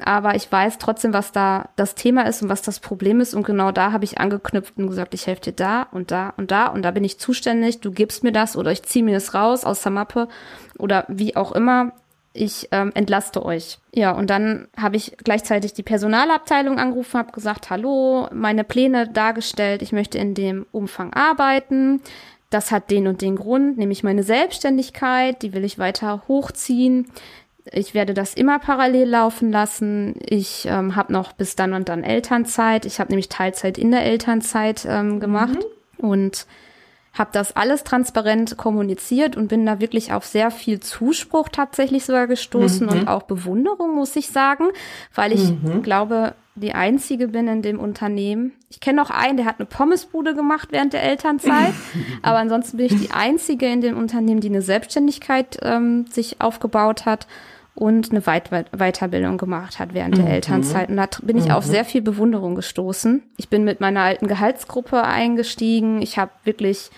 Aber 0.00 0.36
ich 0.36 0.50
weiß 0.50 0.78
trotzdem, 0.78 1.12
was 1.12 1.32
da 1.32 1.70
das 1.74 1.96
Thema 1.96 2.22
ist 2.22 2.42
und 2.42 2.48
was 2.48 2.62
das 2.62 2.78
Problem 2.78 3.20
ist. 3.20 3.34
Und 3.34 3.44
genau 3.44 3.72
da 3.72 3.90
habe 3.92 4.04
ich 4.04 4.20
angeknüpft 4.20 4.76
und 4.76 4.86
gesagt, 4.86 5.14
ich 5.14 5.26
helfe 5.26 5.42
dir 5.42 5.52
da 5.52 5.82
und 5.90 6.10
da 6.10 6.32
und 6.36 6.50
da 6.50 6.66
und 6.66 6.82
da 6.82 6.92
bin 6.92 7.04
ich 7.04 7.18
zuständig. 7.18 7.80
Du 7.80 7.90
gibst 7.90 8.22
mir 8.22 8.32
das 8.32 8.56
oder 8.56 8.70
ich 8.70 8.84
ziehe 8.84 9.04
mir 9.04 9.14
das 9.14 9.34
raus 9.34 9.64
aus 9.64 9.82
der 9.82 9.92
Mappe 9.92 10.28
oder 10.78 11.04
wie 11.08 11.34
auch 11.34 11.52
immer 11.52 11.92
ich 12.32 12.68
ähm, 12.70 12.92
entlaste 12.94 13.44
euch. 13.44 13.78
Ja, 13.92 14.12
und 14.12 14.30
dann 14.30 14.68
habe 14.76 14.96
ich 14.96 15.16
gleichzeitig 15.24 15.72
die 15.72 15.82
Personalabteilung 15.82 16.78
angerufen, 16.78 17.18
habe 17.18 17.32
gesagt, 17.32 17.70
hallo, 17.70 18.28
meine 18.32 18.64
Pläne 18.64 19.08
dargestellt, 19.08 19.82
ich 19.82 19.92
möchte 19.92 20.18
in 20.18 20.34
dem 20.34 20.66
Umfang 20.70 21.12
arbeiten. 21.12 22.00
Das 22.50 22.70
hat 22.70 22.90
den 22.90 23.06
und 23.06 23.20
den 23.20 23.36
Grund, 23.36 23.76
nämlich 23.76 24.02
meine 24.02 24.22
Selbstständigkeit, 24.22 25.42
die 25.42 25.52
will 25.52 25.64
ich 25.64 25.78
weiter 25.78 26.22
hochziehen. 26.28 27.06
Ich 27.70 27.92
werde 27.92 28.14
das 28.14 28.32
immer 28.32 28.58
parallel 28.58 29.08
laufen 29.08 29.52
lassen. 29.52 30.14
Ich 30.24 30.66
ähm, 30.66 30.96
habe 30.96 31.12
noch 31.12 31.32
bis 31.32 31.56
dann 31.56 31.74
und 31.74 31.90
dann 31.90 32.04
Elternzeit. 32.04 32.86
Ich 32.86 33.00
habe 33.00 33.10
nämlich 33.10 33.28
Teilzeit 33.28 33.76
in 33.76 33.90
der 33.90 34.04
Elternzeit 34.04 34.86
ähm, 34.88 35.20
gemacht 35.20 35.58
und 35.98 36.46
habe 37.12 37.30
das 37.32 37.56
alles 37.56 37.84
transparent 37.84 38.56
kommuniziert 38.56 39.36
und 39.36 39.48
bin 39.48 39.66
da 39.66 39.80
wirklich 39.80 40.12
auf 40.12 40.24
sehr 40.24 40.50
viel 40.50 40.80
Zuspruch 40.80 41.48
tatsächlich 41.48 42.04
sogar 42.04 42.26
gestoßen 42.26 42.86
mhm. 42.86 42.92
und 42.92 43.08
auch 43.08 43.24
Bewunderung, 43.24 43.94
muss 43.94 44.14
ich 44.16 44.28
sagen, 44.28 44.68
weil 45.14 45.32
ich 45.32 45.50
mhm. 45.50 45.82
glaube, 45.82 46.34
die 46.58 46.74
einzige 46.74 47.28
bin 47.28 47.48
in 47.48 47.62
dem 47.62 47.78
Unternehmen. 47.78 48.52
Ich 48.70 48.80
kenne 48.80 48.96
noch 48.96 49.10
einen, 49.10 49.36
der 49.36 49.46
hat 49.46 49.58
eine 49.58 49.66
Pommesbude 49.66 50.34
gemacht 50.34 50.68
während 50.70 50.92
der 50.92 51.02
Elternzeit, 51.02 51.74
aber 52.22 52.38
ansonsten 52.38 52.76
bin 52.76 52.86
ich 52.86 52.96
die 52.96 53.10
einzige 53.10 53.66
in 53.66 53.80
dem 53.80 53.96
Unternehmen, 53.96 54.40
die 54.40 54.48
eine 54.48 54.62
Selbstständigkeit 54.62 55.58
ähm, 55.62 56.06
sich 56.06 56.40
aufgebaut 56.40 57.06
hat 57.06 57.26
und 57.78 58.10
eine 58.10 58.26
Weit 58.26 58.50
Weiterbildung 58.50 59.38
gemacht 59.38 59.78
hat 59.78 59.94
während 59.94 60.16
der 60.16 60.24
mhm. 60.24 60.32
Elternzeit. 60.32 60.88
Und 60.88 60.96
da 60.96 61.06
bin 61.22 61.38
ich 61.38 61.46
mhm. 61.46 61.52
auf 61.52 61.64
sehr 61.64 61.84
viel 61.84 62.02
Bewunderung 62.02 62.56
gestoßen. 62.56 63.22
Ich 63.36 63.48
bin 63.48 63.62
mit 63.62 63.80
meiner 63.80 64.00
alten 64.00 64.26
Gehaltsgruppe 64.26 65.04
eingestiegen. 65.04 66.02
Ich 66.02 66.18
habe 66.18 66.32
wirklich 66.42 66.90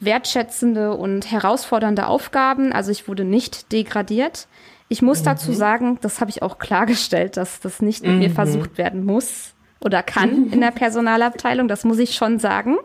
wertschätzende 0.00 0.96
und 0.96 1.30
herausfordernde 1.30 2.08
Aufgaben. 2.08 2.72
Also 2.72 2.90
ich 2.90 3.06
wurde 3.06 3.24
nicht 3.24 3.70
degradiert. 3.70 4.48
Ich 4.94 5.02
muss 5.02 5.22
mhm. 5.22 5.24
dazu 5.24 5.52
sagen, 5.52 5.98
das 6.02 6.20
habe 6.20 6.30
ich 6.30 6.40
auch 6.42 6.58
klargestellt, 6.58 7.36
dass 7.36 7.58
das 7.58 7.82
nicht 7.82 8.04
mit 8.04 8.16
mir 8.16 8.28
mhm. 8.28 8.34
versucht 8.34 8.78
werden 8.78 9.04
muss 9.04 9.52
oder 9.80 10.04
kann 10.04 10.52
in 10.52 10.60
der 10.60 10.70
Personalabteilung. 10.82 11.66
Das 11.66 11.82
muss 11.82 11.98
ich 11.98 12.14
schon 12.14 12.38
sagen. 12.38 12.76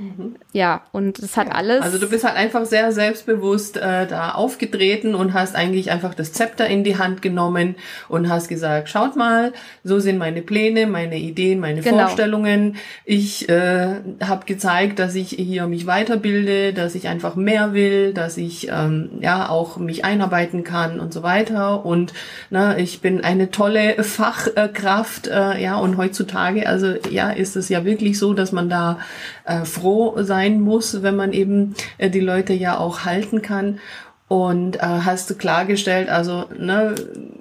Mhm. 0.00 0.36
Ja, 0.54 0.80
und 0.92 1.18
es 1.18 1.36
hat 1.36 1.52
alles. 1.54 1.82
Also 1.82 1.98
du 1.98 2.08
bist 2.08 2.24
halt 2.24 2.34
einfach 2.34 2.64
sehr 2.64 2.90
selbstbewusst 2.90 3.76
äh, 3.76 4.06
da 4.06 4.30
aufgetreten 4.30 5.14
und 5.14 5.34
hast 5.34 5.54
eigentlich 5.54 5.90
einfach 5.90 6.14
das 6.14 6.32
Zepter 6.32 6.66
in 6.66 6.84
die 6.84 6.96
Hand 6.96 7.20
genommen 7.20 7.74
und 8.08 8.30
hast 8.30 8.48
gesagt, 8.48 8.88
schaut 8.88 9.14
mal, 9.14 9.52
so 9.84 10.00
sind 10.00 10.16
meine 10.16 10.40
Pläne, 10.40 10.86
meine 10.86 11.18
Ideen, 11.18 11.60
meine 11.60 11.82
genau. 11.82 11.98
Vorstellungen. 11.98 12.76
Ich 13.04 13.50
äh, 13.50 13.96
habe 14.22 14.46
gezeigt, 14.46 14.98
dass 14.98 15.14
ich 15.14 15.28
hier 15.30 15.66
mich 15.66 15.86
weiterbilde, 15.86 16.72
dass 16.72 16.94
ich 16.94 17.06
einfach 17.06 17.36
mehr 17.36 17.74
will, 17.74 18.14
dass 18.14 18.38
ich 18.38 18.68
ähm, 18.72 19.10
ja 19.20 19.50
auch 19.50 19.76
mich 19.76 20.06
einarbeiten 20.06 20.64
kann 20.64 20.98
und 20.98 21.12
so 21.12 21.22
weiter. 21.22 21.84
Und 21.84 22.14
na, 22.48 22.78
ich 22.78 23.02
bin 23.02 23.22
eine 23.22 23.50
tolle 23.50 24.02
Fachkraft, 24.02 25.26
äh, 25.26 25.62
ja, 25.62 25.76
und 25.76 25.98
heutzutage, 25.98 26.66
also 26.66 26.94
ja, 27.10 27.30
ist 27.30 27.54
es 27.56 27.68
ja 27.68 27.84
wirklich 27.84 28.18
so, 28.18 28.32
dass 28.32 28.50
man 28.50 28.70
da 28.70 28.98
äh, 29.44 29.66
froh 29.66 29.89
sein 30.18 30.60
muss, 30.60 31.02
wenn 31.02 31.16
man 31.16 31.32
eben 31.32 31.74
äh, 31.98 32.10
die 32.10 32.20
Leute 32.20 32.52
ja 32.52 32.78
auch 32.78 33.04
halten 33.04 33.42
kann. 33.42 33.78
Und 34.28 34.76
äh, 34.76 34.80
hast 34.80 35.28
du 35.28 35.34
klargestellt, 35.34 36.08
also 36.08 36.44
ne, 36.56 36.94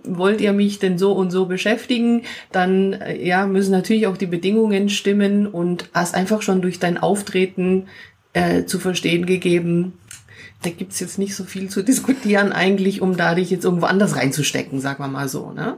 wollt 0.04 0.42
ihr 0.42 0.54
mich 0.54 0.80
denn 0.80 0.98
so 0.98 1.12
und 1.12 1.30
so 1.30 1.46
beschäftigen, 1.46 2.24
dann 2.52 2.94
äh, 2.94 3.24
ja 3.24 3.46
müssen 3.46 3.72
natürlich 3.72 4.08
auch 4.08 4.18
die 4.18 4.26
Bedingungen 4.26 4.90
stimmen 4.90 5.46
und 5.46 5.88
hast 5.94 6.16
einfach 6.16 6.42
schon 6.42 6.62
durch 6.62 6.80
dein 6.80 6.98
Auftreten 6.98 7.86
äh, 8.34 8.66
zu 8.66 8.80
verstehen 8.80 9.28
gegeben, 9.28 9.94
da 10.62 10.70
gibt's 10.72 11.00
jetzt 11.00 11.20
nicht 11.20 11.36
so 11.36 11.44
viel 11.44 11.70
zu 11.70 11.84
diskutieren 11.84 12.52
eigentlich, 12.52 13.02
um 13.02 13.16
da 13.16 13.36
dich 13.36 13.50
jetzt 13.50 13.64
irgendwo 13.64 13.86
anders 13.86 14.16
reinzustecken, 14.16 14.82
sagen 14.82 15.04
wir 15.04 15.08
mal 15.08 15.30
so. 15.30 15.52
Ne? 15.52 15.78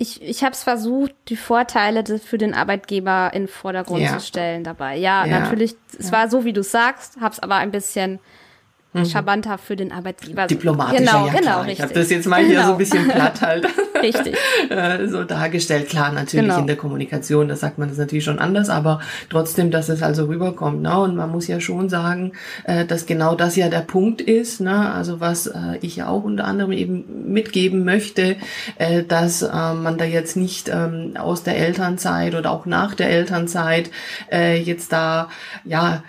Ich, 0.00 0.22
ich 0.22 0.42
habe 0.42 0.54
es 0.54 0.62
versucht, 0.62 1.14
die 1.28 1.36
Vorteile 1.36 2.02
für 2.18 2.38
den 2.38 2.54
Arbeitgeber 2.54 3.32
in 3.34 3.42
den 3.42 3.48
Vordergrund 3.48 4.00
ja. 4.00 4.16
zu 4.16 4.24
stellen 4.24 4.64
dabei. 4.64 4.96
Ja, 4.96 5.26
ja. 5.26 5.40
natürlich, 5.40 5.76
es 5.98 6.10
war 6.10 6.30
so, 6.30 6.46
wie 6.46 6.54
du 6.54 6.62
sagst, 6.62 7.20
habe 7.20 7.34
es 7.34 7.40
aber 7.40 7.56
ein 7.56 7.70
bisschen 7.70 8.18
mhm. 8.92 9.04
charmanter 9.04 9.58
für 9.58 9.76
den 9.76 9.92
Arbeitgeber. 9.92 10.46
Diplomatischer, 10.46 10.98
genau, 10.98 11.26
ja, 11.26 11.32
genau, 11.32 11.42
klar. 11.42 11.60
richtig. 11.60 11.78
Ich 11.78 11.82
habe 11.82 11.94
das 11.94 12.10
jetzt 12.10 12.26
mal 12.26 12.42
genau. 12.42 12.50
hier 12.50 12.64
so 12.64 12.72
ein 12.72 12.78
bisschen 12.78 13.08
platt 13.08 13.40
halt 13.40 13.66
richtig. 14.02 14.36
Äh, 14.68 15.06
so 15.08 15.24
dargestellt. 15.24 15.88
Klar, 15.88 16.12
natürlich 16.12 16.46
genau. 16.46 16.60
in 16.60 16.66
der 16.66 16.76
Kommunikation, 16.76 17.48
da 17.48 17.56
sagt 17.56 17.78
man 17.78 17.88
das 17.88 17.98
natürlich 17.98 18.24
schon 18.24 18.38
anders, 18.38 18.68
aber 18.68 19.00
trotzdem, 19.28 19.70
dass 19.70 19.88
es 19.88 20.02
also 20.02 20.26
rüberkommt. 20.26 20.82
Ne? 20.82 20.98
Und 20.98 21.16
man 21.16 21.30
muss 21.30 21.46
ja 21.46 21.60
schon 21.60 21.88
sagen, 21.88 22.32
äh, 22.64 22.84
dass 22.84 23.06
genau 23.06 23.34
das 23.34 23.56
ja 23.56 23.68
der 23.68 23.80
Punkt 23.80 24.20
ist. 24.20 24.60
Ne? 24.60 24.92
Also 24.92 25.20
was 25.20 25.46
äh, 25.46 25.78
ich 25.80 25.96
ja 25.96 26.08
auch 26.08 26.24
unter 26.24 26.44
anderem 26.44 26.72
eben 26.72 27.32
mitgeben 27.32 27.84
möchte, 27.84 28.36
dass 29.08 29.42
man 29.42 29.98
da 29.98 30.04
jetzt 30.04 30.36
nicht 30.36 30.68
ähm, 30.68 31.14
aus 31.18 31.42
der 31.42 31.56
Elternzeit 31.56 32.34
oder 32.34 32.50
auch 32.50 32.66
nach 32.66 32.94
der 32.94 33.10
Elternzeit 33.10 33.90
jetzt 34.30 34.92
da 34.92 35.28
ja 35.64 36.02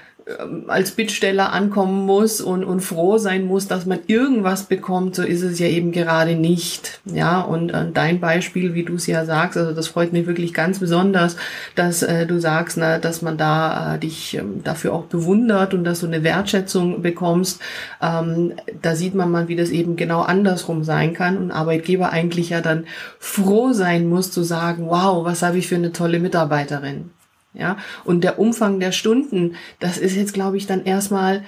als 0.68 0.92
Bittsteller 0.92 1.54
ankommen 1.54 2.06
muss 2.06 2.42
und, 2.42 2.64
und 2.64 2.82
froh 2.82 3.18
sein 3.18 3.46
muss, 3.46 3.68
dass 3.68 3.86
man 3.86 4.00
irgendwas 4.08 4.64
bekommt, 4.64 5.16
so 5.16 5.24
ist 5.24 5.42
es 5.42 5.60
ja 5.60 5.68
eben 5.68 5.92
gerade 5.92 6.36
nicht. 6.36 7.02
Ja, 7.06 7.42
und 7.42 7.70
äh, 7.70 7.86
dein 7.94 8.20
Beispiel, 8.20 8.74
wie 8.74 8.84
du 8.84 8.96
es 8.96 9.08
ja 9.08 9.26
sagst, 9.26 9.58
also 9.58 9.74
das 9.74 9.88
freut 9.88 10.14
mich 10.14 10.28
wirklich 10.28 10.54
ganz 10.54 10.80
besonders, 10.80 11.36
dass 11.76 12.04
äh, 12.04 12.26
du 12.26 12.40
sagst, 12.40 12.78
na, 12.78 12.98
dass 12.98 13.22
man 13.22 13.38
da 13.38 13.96
äh, 13.96 14.00
dich 14.00 14.36
ähm, 14.36 14.64
dafür 14.64 14.94
auch 14.94 15.06
bewundert 15.06 15.74
und 15.74 15.84
dass 15.84 16.02
du 16.02 16.08
eine 16.08 16.24
Wertschätzung 16.24 17.02
bekommst. 17.02 17.62
Ähm, 18.02 18.54
da 18.82 18.96
sieht 18.96 19.16
man 19.16 19.32
mal, 19.32 19.48
wie 19.48 19.56
das 19.56 19.70
eben 19.70 19.96
genau 19.96 20.22
andersrum 20.22 20.84
sein 20.84 21.14
kann 21.14 21.38
und 21.38 21.52
Arbeitgeber 21.52 22.12
eigentlich 22.12 22.50
ja 22.50 22.62
dann 22.62 22.86
froh 23.20 23.74
sein 23.74 24.08
muss 24.08 24.32
zu 24.32 24.44
sagen, 24.44 24.88
wow, 24.88 25.26
was 25.26 25.42
habe 25.42 25.58
ich 25.58 25.68
für 25.68 25.76
eine 25.76 25.92
tolle 25.92 26.20
Mitarbeiterin. 26.20 27.12
Ja, 27.54 27.78
und 28.06 28.24
der 28.24 28.40
Umfang 28.40 28.80
der 28.80 28.92
Stunden, 28.92 29.56
das 29.80 29.98
ist 29.98 30.16
jetzt, 30.16 30.34
glaube 30.34 30.58
ich, 30.58 30.68
dann 30.68 30.86
erstmal 30.86 31.44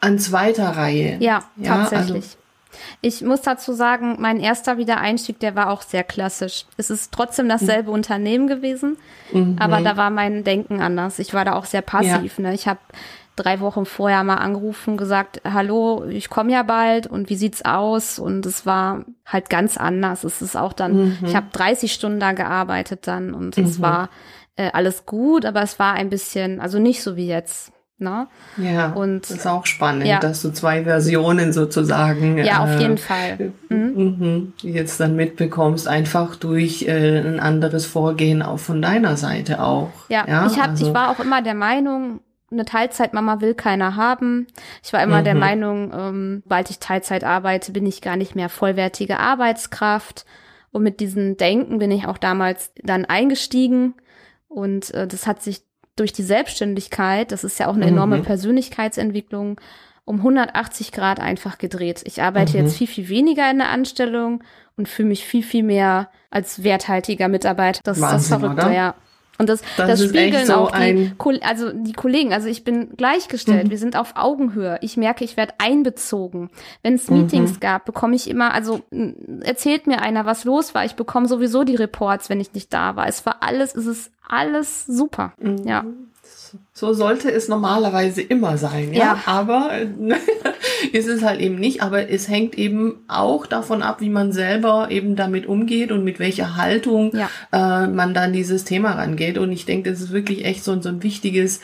an 0.00 0.18
zweiter 0.18 0.70
Reihe. 0.70 1.16
Ja, 1.20 1.42
ja 1.56 1.72
also 1.72 1.90
tatsächlich. 1.90 2.24
Also, 2.24 2.38
ich 3.00 3.22
muss 3.22 3.42
dazu 3.42 3.72
sagen, 3.72 4.16
mein 4.18 4.40
erster 4.40 4.78
Wiedereinstieg, 4.78 5.40
der 5.40 5.56
war 5.56 5.70
auch 5.70 5.82
sehr 5.82 6.04
klassisch. 6.04 6.66
Es 6.76 6.90
ist 6.90 7.12
trotzdem 7.12 7.48
dasselbe 7.48 7.88
mhm. 7.88 7.94
Unternehmen 7.94 8.46
gewesen, 8.46 8.98
mhm. 9.32 9.56
aber 9.58 9.80
da 9.80 9.96
war 9.96 10.10
mein 10.10 10.44
Denken 10.44 10.80
anders. 10.80 11.18
Ich 11.18 11.34
war 11.34 11.44
da 11.44 11.54
auch 11.54 11.64
sehr 11.64 11.82
passiv. 11.82 12.38
Ja. 12.38 12.42
Ne? 12.44 12.54
Ich 12.54 12.68
habe 12.68 12.80
drei 13.36 13.60
Wochen 13.60 13.86
vorher 13.86 14.24
mal 14.24 14.36
angerufen, 14.36 14.96
gesagt, 14.96 15.40
hallo, 15.44 16.04
ich 16.08 16.28
komme 16.28 16.52
ja 16.52 16.62
bald 16.62 17.06
und 17.06 17.30
wie 17.30 17.36
sieht's 17.36 17.64
aus? 17.64 18.18
Und 18.18 18.44
es 18.46 18.66
war 18.66 19.04
halt 19.24 19.48
ganz 19.48 19.76
anders. 19.76 20.24
Es 20.24 20.42
ist 20.42 20.56
auch 20.56 20.72
dann, 20.72 20.96
mhm. 20.96 21.18
ich 21.24 21.36
habe 21.36 21.46
30 21.52 21.92
Stunden 21.92 22.20
da 22.20 22.32
gearbeitet 22.32 23.06
dann 23.06 23.34
und 23.34 23.56
es 23.56 23.78
mhm. 23.78 23.82
war 23.82 24.08
äh, 24.58 24.70
alles 24.72 25.06
gut, 25.06 25.46
aber 25.46 25.62
es 25.62 25.78
war 25.78 25.94
ein 25.94 26.10
bisschen, 26.10 26.60
also 26.60 26.78
nicht 26.78 27.02
so 27.02 27.16
wie 27.16 27.28
jetzt. 27.28 27.72
Ne? 28.00 28.28
Ja, 28.58 28.92
und 28.92 29.22
das 29.22 29.38
ist 29.38 29.46
auch 29.48 29.66
spannend, 29.66 30.06
ja. 30.06 30.20
dass 30.20 30.42
du 30.42 30.52
zwei 30.52 30.84
Versionen 30.84 31.52
sozusagen 31.52 32.38
ja 32.38 32.62
auf 32.62 32.70
äh, 32.70 32.78
jeden 32.78 32.98
Fall 32.98 33.52
mhm. 33.70 34.52
jetzt 34.62 35.00
dann 35.00 35.16
mitbekommst, 35.16 35.88
einfach 35.88 36.36
durch 36.36 36.82
äh, 36.86 37.18
ein 37.18 37.40
anderes 37.40 37.86
Vorgehen 37.86 38.40
auch 38.40 38.60
von 38.60 38.80
deiner 38.80 39.16
Seite 39.16 39.60
auch. 39.60 39.90
Ja, 40.08 40.24
ja? 40.28 40.46
ich 40.46 40.60
hab, 40.60 40.70
also, 40.70 40.86
ich 40.86 40.94
war 40.94 41.10
auch 41.10 41.18
immer 41.18 41.42
der 41.42 41.54
Meinung, 41.54 42.20
eine 42.52 42.64
Teilzeitmama 42.64 43.40
will 43.40 43.54
keiner 43.54 43.96
haben. 43.96 44.46
Ich 44.84 44.92
war 44.92 45.02
immer 45.02 45.20
mhm. 45.20 45.24
der 45.24 45.34
Meinung, 45.34 45.92
ähm, 45.92 46.42
bald 46.46 46.70
ich 46.70 46.78
Teilzeit 46.78 47.24
arbeite, 47.24 47.72
bin 47.72 47.84
ich 47.84 48.00
gar 48.00 48.16
nicht 48.16 48.36
mehr 48.36 48.48
vollwertige 48.48 49.18
Arbeitskraft. 49.18 50.24
Und 50.70 50.84
mit 50.84 51.00
diesem 51.00 51.36
Denken 51.36 51.78
bin 51.78 51.90
ich 51.90 52.06
auch 52.06 52.18
damals 52.18 52.72
dann 52.82 53.06
eingestiegen 53.06 53.94
und 54.48 54.92
äh, 54.94 55.06
das 55.06 55.26
hat 55.26 55.42
sich 55.42 55.62
durch 55.96 56.12
die 56.12 56.22
Selbstständigkeit, 56.22 57.32
das 57.32 57.44
ist 57.44 57.58
ja 57.58 57.68
auch 57.68 57.74
eine 57.74 57.86
enorme 57.86 58.18
mhm. 58.18 58.22
Persönlichkeitsentwicklung, 58.22 59.60
um 60.04 60.16
180 60.16 60.92
Grad 60.92 61.20
einfach 61.20 61.58
gedreht. 61.58 62.02
Ich 62.04 62.22
arbeite 62.22 62.56
mhm. 62.56 62.64
jetzt 62.64 62.76
viel, 62.76 62.86
viel 62.86 63.08
weniger 63.08 63.50
in 63.50 63.58
der 63.58 63.68
Anstellung 63.68 64.42
und 64.76 64.88
fühle 64.88 65.08
mich 65.08 65.26
viel, 65.26 65.42
viel 65.42 65.64
mehr 65.64 66.08
als 66.30 66.62
werthaltiger 66.62 67.28
Mitarbeiter. 67.28 67.80
Das 67.84 68.00
Wahnsinn, 68.00 68.18
ist 68.18 68.30
das 68.30 68.40
Verrückte, 68.40 68.66
oder? 68.66 68.74
ja. 68.74 68.94
Und 69.38 69.48
das, 69.48 69.62
das, 69.76 70.00
das 70.00 70.04
spiegeln 70.04 70.46
so 70.46 70.54
auch 70.54 70.72
die, 70.76 71.12
also 71.42 71.72
die 71.72 71.92
Kollegen. 71.92 72.32
Also 72.32 72.48
ich 72.48 72.64
bin 72.64 72.96
gleichgestellt. 72.96 73.66
Mhm. 73.66 73.70
Wir 73.70 73.78
sind 73.78 73.96
auf 73.96 74.14
Augenhöhe. 74.16 74.78
Ich 74.82 74.96
merke, 74.96 75.24
ich 75.24 75.36
werde 75.36 75.54
einbezogen. 75.58 76.50
Wenn 76.82 76.94
es 76.94 77.08
Meetings 77.08 77.54
mhm. 77.54 77.60
gab, 77.60 77.84
bekomme 77.84 78.16
ich 78.16 78.28
immer, 78.28 78.52
also 78.52 78.80
erzählt 79.42 79.86
mir 79.86 80.02
einer, 80.02 80.26
was 80.26 80.44
los 80.44 80.74
war. 80.74 80.84
Ich 80.84 80.96
bekomme 80.96 81.28
sowieso 81.28 81.62
die 81.62 81.76
Reports, 81.76 82.28
wenn 82.28 82.40
ich 82.40 82.52
nicht 82.52 82.72
da 82.74 82.96
war. 82.96 83.06
Es 83.06 83.24
war 83.26 83.36
alles, 83.40 83.76
es 83.76 83.86
ist 83.86 84.10
alles 84.28 84.86
super. 84.86 85.32
Mhm. 85.38 85.64
Ja. 85.64 85.84
So 86.72 86.92
sollte 86.92 87.30
es 87.30 87.48
normalerweise 87.48 88.22
immer 88.22 88.56
sein, 88.56 88.92
ja. 88.92 88.98
ja. 88.98 89.22
Aber 89.26 89.70
ist 90.92 91.08
es 91.08 91.22
halt 91.22 91.40
eben 91.40 91.56
nicht. 91.56 91.82
Aber 91.82 92.08
es 92.08 92.28
hängt 92.28 92.56
eben 92.56 93.04
auch 93.08 93.46
davon 93.46 93.82
ab, 93.82 94.00
wie 94.00 94.10
man 94.10 94.32
selber 94.32 94.88
eben 94.90 95.16
damit 95.16 95.46
umgeht 95.46 95.92
und 95.92 96.04
mit 96.04 96.18
welcher 96.18 96.56
Haltung 96.56 97.12
ja. 97.14 97.28
äh, 97.52 97.86
man 97.86 98.14
dann 98.14 98.32
dieses 98.32 98.64
Thema 98.64 98.92
rangeht. 98.92 99.38
Und 99.38 99.52
ich 99.52 99.66
denke, 99.66 99.90
das 99.90 100.00
ist 100.00 100.12
wirklich 100.12 100.44
echt 100.44 100.64
so, 100.64 100.80
so 100.80 100.88
ein 100.88 101.02
wichtiges 101.02 101.60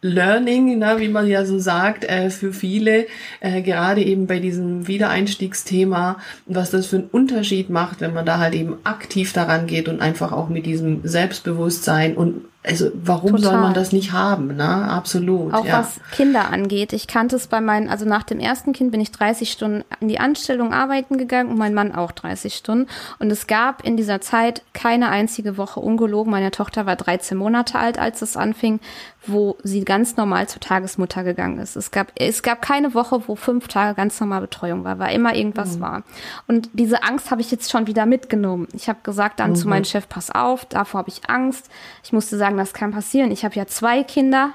Learning, 0.00 0.78
ne, 0.78 0.96
wie 0.98 1.08
man 1.08 1.26
ja 1.26 1.44
so 1.44 1.58
sagt, 1.58 2.04
äh, 2.04 2.30
für 2.30 2.52
viele, 2.52 3.06
äh, 3.40 3.62
gerade 3.62 4.00
eben 4.00 4.28
bei 4.28 4.38
diesem 4.38 4.86
Wiedereinstiegsthema, 4.86 6.18
was 6.46 6.70
das 6.70 6.86
für 6.86 6.98
einen 6.98 7.08
Unterschied 7.10 7.68
macht, 7.68 8.00
wenn 8.00 8.14
man 8.14 8.24
da 8.24 8.38
halt 8.38 8.54
eben 8.54 8.76
aktiv 8.84 9.32
daran 9.32 9.66
geht 9.66 9.88
und 9.88 10.00
einfach 10.00 10.30
auch 10.30 10.48
mit 10.48 10.66
diesem 10.66 11.00
Selbstbewusstsein 11.02 12.16
und 12.16 12.44
also 12.68 12.90
warum 12.94 13.30
Total. 13.30 13.50
soll 13.50 13.60
man 13.60 13.74
das 13.74 13.92
nicht 13.92 14.12
haben? 14.12 14.56
Ne? 14.56 14.64
Absolut. 14.64 15.54
Auch 15.54 15.64
ja. 15.64 15.80
was 15.80 16.00
Kinder 16.12 16.50
angeht. 16.50 16.92
Ich 16.92 17.06
kannte 17.06 17.36
es 17.36 17.46
bei 17.46 17.60
meinen, 17.60 17.88
also 17.88 18.04
nach 18.04 18.24
dem 18.24 18.40
ersten 18.40 18.72
Kind 18.72 18.92
bin 18.92 19.00
ich 19.00 19.10
30 19.10 19.50
Stunden 19.50 19.84
in 20.00 20.08
die 20.08 20.20
Anstellung 20.20 20.72
arbeiten 20.74 21.16
gegangen 21.16 21.50
und 21.50 21.58
mein 21.58 21.72
Mann 21.72 21.94
auch 21.94 22.12
30 22.12 22.54
Stunden. 22.54 22.88
Und 23.18 23.30
es 23.30 23.46
gab 23.46 23.84
in 23.84 23.96
dieser 23.96 24.20
Zeit 24.20 24.62
keine 24.74 25.08
einzige 25.08 25.56
Woche 25.56 25.80
ungelogen. 25.80 26.30
Meine 26.30 26.50
Tochter 26.50 26.84
war 26.84 26.96
13 26.96 27.38
Monate 27.38 27.78
alt, 27.78 27.98
als 27.98 28.20
es 28.20 28.36
anfing, 28.36 28.80
wo 29.26 29.56
sie 29.62 29.84
ganz 29.84 30.16
normal 30.16 30.48
zur 30.48 30.60
Tagesmutter 30.60 31.24
gegangen 31.24 31.58
ist. 31.58 31.76
Es 31.76 31.90
gab, 31.90 32.12
es 32.16 32.42
gab 32.42 32.62
keine 32.62 32.94
Woche, 32.94 33.22
wo 33.26 33.34
fünf 33.34 33.68
Tage 33.68 33.94
ganz 33.94 34.18
normal 34.20 34.42
Betreuung 34.42 34.84
war, 34.84 34.98
weil 34.98 35.14
immer 35.14 35.34
irgendwas 35.34 35.76
mhm. 35.76 35.80
war. 35.80 36.02
Und 36.46 36.70
diese 36.72 37.02
Angst 37.02 37.30
habe 37.30 37.40
ich 37.40 37.50
jetzt 37.50 37.70
schon 37.70 37.86
wieder 37.86 38.06
mitgenommen. 38.06 38.68
Ich 38.72 38.88
habe 38.88 39.00
gesagt 39.02 39.40
dann 39.40 39.50
mhm. 39.50 39.56
zu 39.56 39.68
meinem 39.68 39.84
Chef, 39.84 40.08
pass 40.08 40.30
auf, 40.30 40.64
davor 40.66 40.98
habe 41.00 41.10
ich 41.10 41.28
Angst. 41.28 41.68
Ich 42.02 42.12
musste 42.12 42.36
sagen, 42.36 42.56
das 42.58 42.74
kann 42.74 42.92
passieren. 42.92 43.30
Ich 43.30 43.44
habe 43.44 43.54
ja 43.54 43.66
zwei 43.66 44.02
Kinder. 44.02 44.50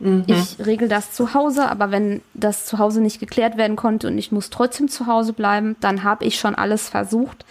Mhm. 0.00 0.24
Ich 0.26 0.64
regel 0.64 0.88
das 0.88 1.12
zu 1.12 1.34
Hause, 1.34 1.68
aber 1.68 1.90
wenn 1.90 2.22
das 2.34 2.66
zu 2.66 2.78
Hause 2.78 3.00
nicht 3.00 3.20
geklärt 3.20 3.56
werden 3.56 3.76
konnte 3.76 4.08
und 4.08 4.18
ich 4.18 4.32
muss 4.32 4.50
trotzdem 4.50 4.88
zu 4.88 5.06
Hause 5.06 5.32
bleiben, 5.32 5.76
dann 5.80 6.02
habe 6.02 6.24
ich 6.24 6.38
schon 6.38 6.54
alles 6.54 6.88
versucht. 6.88 7.44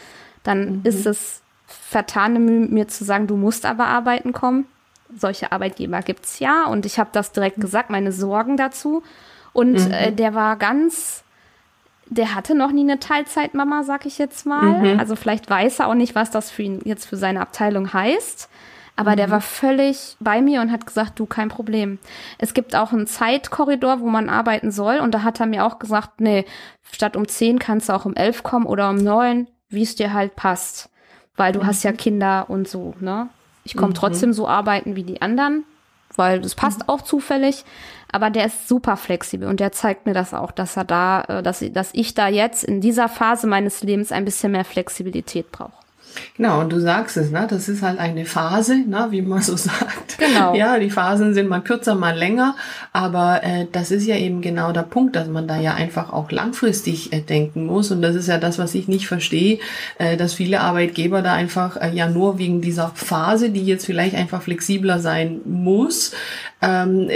Dann 0.44 0.78
mhm. 0.78 0.82
ist 0.84 1.06
es 1.06 1.42
vertane 1.68 2.40
Mühe, 2.40 2.68
mir 2.68 2.88
zu 2.88 3.06
sagen, 3.06 3.28
du 3.28 3.38
musst 3.38 3.66
aber 3.66 3.86
arbeiten 3.86 4.34
kommen 4.34 4.66
solche 5.18 5.52
Arbeitgeber 5.52 6.02
gibt's 6.02 6.40
ja 6.40 6.66
und 6.66 6.86
ich 6.86 7.00
habe 7.00 7.10
das 7.12 7.32
direkt 7.32 7.60
gesagt, 7.60 7.90
meine 7.90 8.12
Sorgen 8.12 8.58
dazu. 8.58 9.04
Und 9.54 9.74
mhm. 9.74 9.92
äh, 9.92 10.12
der 10.12 10.34
war 10.34 10.56
ganz, 10.56 11.24
der 12.06 12.36
hatte 12.36 12.56
noch 12.56 12.72
nie 12.72 12.82
eine 12.82 13.00
Teilzeitmama, 13.00 13.84
sag 13.84 14.06
ich 14.06 14.18
jetzt 14.18 14.46
mal. 14.46 14.94
Mhm. 14.94 15.00
Also 15.00 15.16
vielleicht 15.16 15.50
weiß 15.50 15.80
er 15.80 15.88
auch 15.88 15.96
nicht, 15.96 16.16
was 16.16 16.32
das 16.32 16.52
für 16.52 16.64
ihn 16.64 16.82
jetzt 16.86 17.06
für 17.06 17.18
seine 17.18 17.42
Abteilung 17.42 17.92
heißt. 17.92 18.50
Aber 18.96 19.12
mhm. 19.12 19.18
der 19.18 19.32
war 19.32 19.42
völlig 19.42 20.18
bei 20.20 20.42
mir 20.42 20.62
und 20.62 20.72
hat 20.72 20.86
gesagt, 20.86 21.20
du, 21.20 21.26
kein 21.26 21.50
Problem. 21.50 22.00
Es 22.38 22.54
gibt 22.54 22.76
auch 22.76 22.92
einen 22.92 23.08
Zeitkorridor, 23.08 24.00
wo 24.02 24.08
man 24.08 24.30
arbeiten 24.30 24.72
soll. 24.72 25.00
Und 25.00 25.14
da 25.14 25.24
hat 25.24 25.40
er 25.40 25.46
mir 25.46 25.66
auch 25.66 25.80
gesagt, 25.80 26.22
nee, 26.22 26.46
statt 26.92 27.16
um 27.16 27.28
zehn 27.28 27.60
kannst 27.60 27.90
du 27.90 27.94
auch 27.94 28.06
um 28.06 28.16
elf 28.16 28.44
kommen 28.44 28.66
oder 28.66 28.90
um 28.90 28.98
neun, 28.98 29.48
wie 29.70 29.84
es 29.84 29.96
dir 29.96 30.14
halt 30.14 30.36
passt. 30.36 30.90
Weil 31.36 31.54
du 31.54 31.66
hast 31.66 31.84
ja 31.84 31.92
mhm. 31.92 31.98
Kinder 31.98 32.46
und 32.50 32.68
so, 32.68 32.94
ne? 33.00 33.30
Ich 33.64 33.76
komme 33.76 33.90
mhm. 33.90 33.96
trotzdem 33.96 34.34
so 34.34 34.48
arbeiten 34.48 34.96
wie 34.96 35.04
die 35.04 35.22
anderen, 35.22 35.64
weil 36.16 36.42
das 36.42 36.56
passt 36.56 36.80
mhm. 36.80 36.90
auch 36.90 37.02
zufällig. 37.02 37.64
Aber 38.12 38.30
der 38.30 38.46
ist 38.46 38.68
super 38.68 38.98
flexibel 38.98 39.48
und 39.48 39.60
der 39.62 39.72
zeigt 39.72 40.06
mir 40.06 40.14
das 40.14 40.34
auch, 40.34 40.52
dass 40.52 40.76
er 40.76 40.84
da, 40.84 41.22
äh, 41.22 41.44
dass, 41.44 41.64
dass 41.72 41.92
ich 41.94 42.14
da 42.14 42.28
jetzt 42.28 42.64
in 42.64 42.82
dieser 42.82 43.08
Phase 43.08 43.48
meines 43.48 43.82
Lebens 43.84 44.12
ein 44.12 44.26
bisschen 44.26 44.52
mehr 44.52 44.66
Flexibilität 44.66 45.52
brauche. 45.52 45.81
Genau, 46.38 46.60
und 46.60 46.72
du 46.72 46.80
sagst 46.80 47.18
es, 47.18 47.32
ne? 47.32 47.48
das 47.50 47.70
ist 47.70 47.82
halt 47.82 48.00
eine 48.00 48.26
Phase, 48.26 48.78
ne? 48.78 49.08
wie 49.12 49.22
man 49.22 49.42
so 49.42 49.56
sagt. 49.58 50.18
Genau. 50.18 50.56
Ja, 50.56 50.80
die 50.80 50.90
Phasen 50.90 51.34
sind 51.34 51.50
mal 51.50 51.62
kürzer, 51.62 51.96
mal 51.96 52.18
länger, 52.18 52.56
aber 52.94 53.44
äh, 53.44 53.68
das 53.72 53.92
ist 53.92 54.06
ja 54.06 54.16
eben 54.16 54.42
genau 54.42 54.72
der 54.72 54.84
Punkt, 54.84 55.16
dass 55.16 55.28
man 55.28 55.48
da 55.48 55.60
ja 55.60 55.74
einfach 55.74 56.12
auch 56.12 56.32
langfristig 56.32 57.14
äh, 57.14 57.22
denken 57.22 57.66
muss. 57.66 57.92
Und 57.92 58.02
das 58.02 58.16
ist 58.16 58.28
ja 58.28 58.38
das, 58.38 58.60
was 58.60 58.76
ich 58.76 58.88
nicht 58.88 59.08
verstehe, 59.08 59.60
äh, 59.98 60.18
dass 60.18 60.34
viele 60.34 60.62
Arbeitgeber 60.62 61.22
da 61.22 61.34
einfach 61.34 61.78
äh, 61.78 61.92
ja 61.94 62.10
nur 62.10 62.38
wegen 62.38 62.62
dieser 62.62 62.92
Phase, 62.96 63.50
die 63.50 63.66
jetzt 63.66 63.86
vielleicht 63.86 64.16
einfach 64.16 64.42
flexibler 64.42 65.00
sein 65.00 65.42
muss, 65.46 66.14
ähm, 66.62 67.10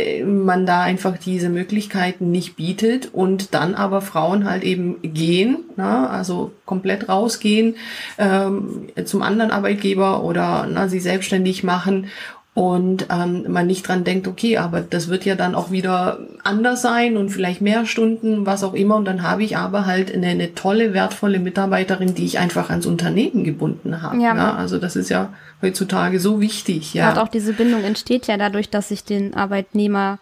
man 0.43 0.65
da 0.65 0.81
einfach 0.81 1.17
diese 1.17 1.49
Möglichkeiten 1.49 2.31
nicht 2.31 2.55
bietet 2.55 3.13
und 3.13 3.53
dann 3.53 3.75
aber 3.75 4.01
Frauen 4.01 4.49
halt 4.49 4.63
eben 4.63 4.97
gehen, 5.01 5.59
na, 5.75 6.09
also 6.09 6.51
komplett 6.65 7.09
rausgehen 7.09 7.75
ähm, 8.17 8.74
zum 9.05 9.21
anderen 9.21 9.51
Arbeitgeber 9.51 10.23
oder 10.23 10.67
na, 10.69 10.87
sie 10.87 10.99
selbstständig 10.99 11.63
machen 11.63 12.07
und 12.55 13.07
ähm, 13.11 13.43
man 13.49 13.67
nicht 13.67 13.85
dran 13.85 14.05
denkt, 14.05 14.29
okay, 14.29 14.57
aber 14.57 14.79
das 14.79 15.09
wird 15.09 15.25
ja 15.25 15.35
dann 15.35 15.55
auch 15.55 15.71
wieder 15.71 16.19
anders 16.45 16.81
sein 16.81 17.17
und 17.17 17.29
vielleicht 17.29 17.59
mehr 17.59 17.85
Stunden, 17.85 18.45
was 18.45 18.63
auch 18.63 18.73
immer. 18.73 18.95
Und 18.95 19.03
dann 19.03 19.23
habe 19.23 19.43
ich 19.43 19.57
aber 19.57 19.85
halt 19.85 20.13
eine, 20.13 20.27
eine 20.27 20.55
tolle, 20.55 20.93
wertvolle 20.93 21.39
Mitarbeiterin, 21.39 22.15
die 22.15 22.23
ich 22.23 22.39
einfach 22.39 22.69
ans 22.69 22.85
Unternehmen 22.85 23.43
gebunden 23.43 24.01
habe. 24.01 24.21
Ja. 24.21 24.33
ja. 24.33 24.55
Also 24.55 24.77
das 24.77 24.95
ist 24.95 25.09
ja 25.09 25.33
heutzutage 25.61 26.21
so 26.21 26.39
wichtig. 26.39 26.93
Ja. 26.93 27.09
Und 27.09 27.17
auch 27.17 27.27
diese 27.27 27.51
Bindung 27.51 27.83
entsteht 27.83 28.27
ja 28.27 28.37
dadurch, 28.37 28.69
dass 28.69 28.89
ich 28.89 29.03
den 29.03 29.33
Arbeitnehmer 29.33 30.17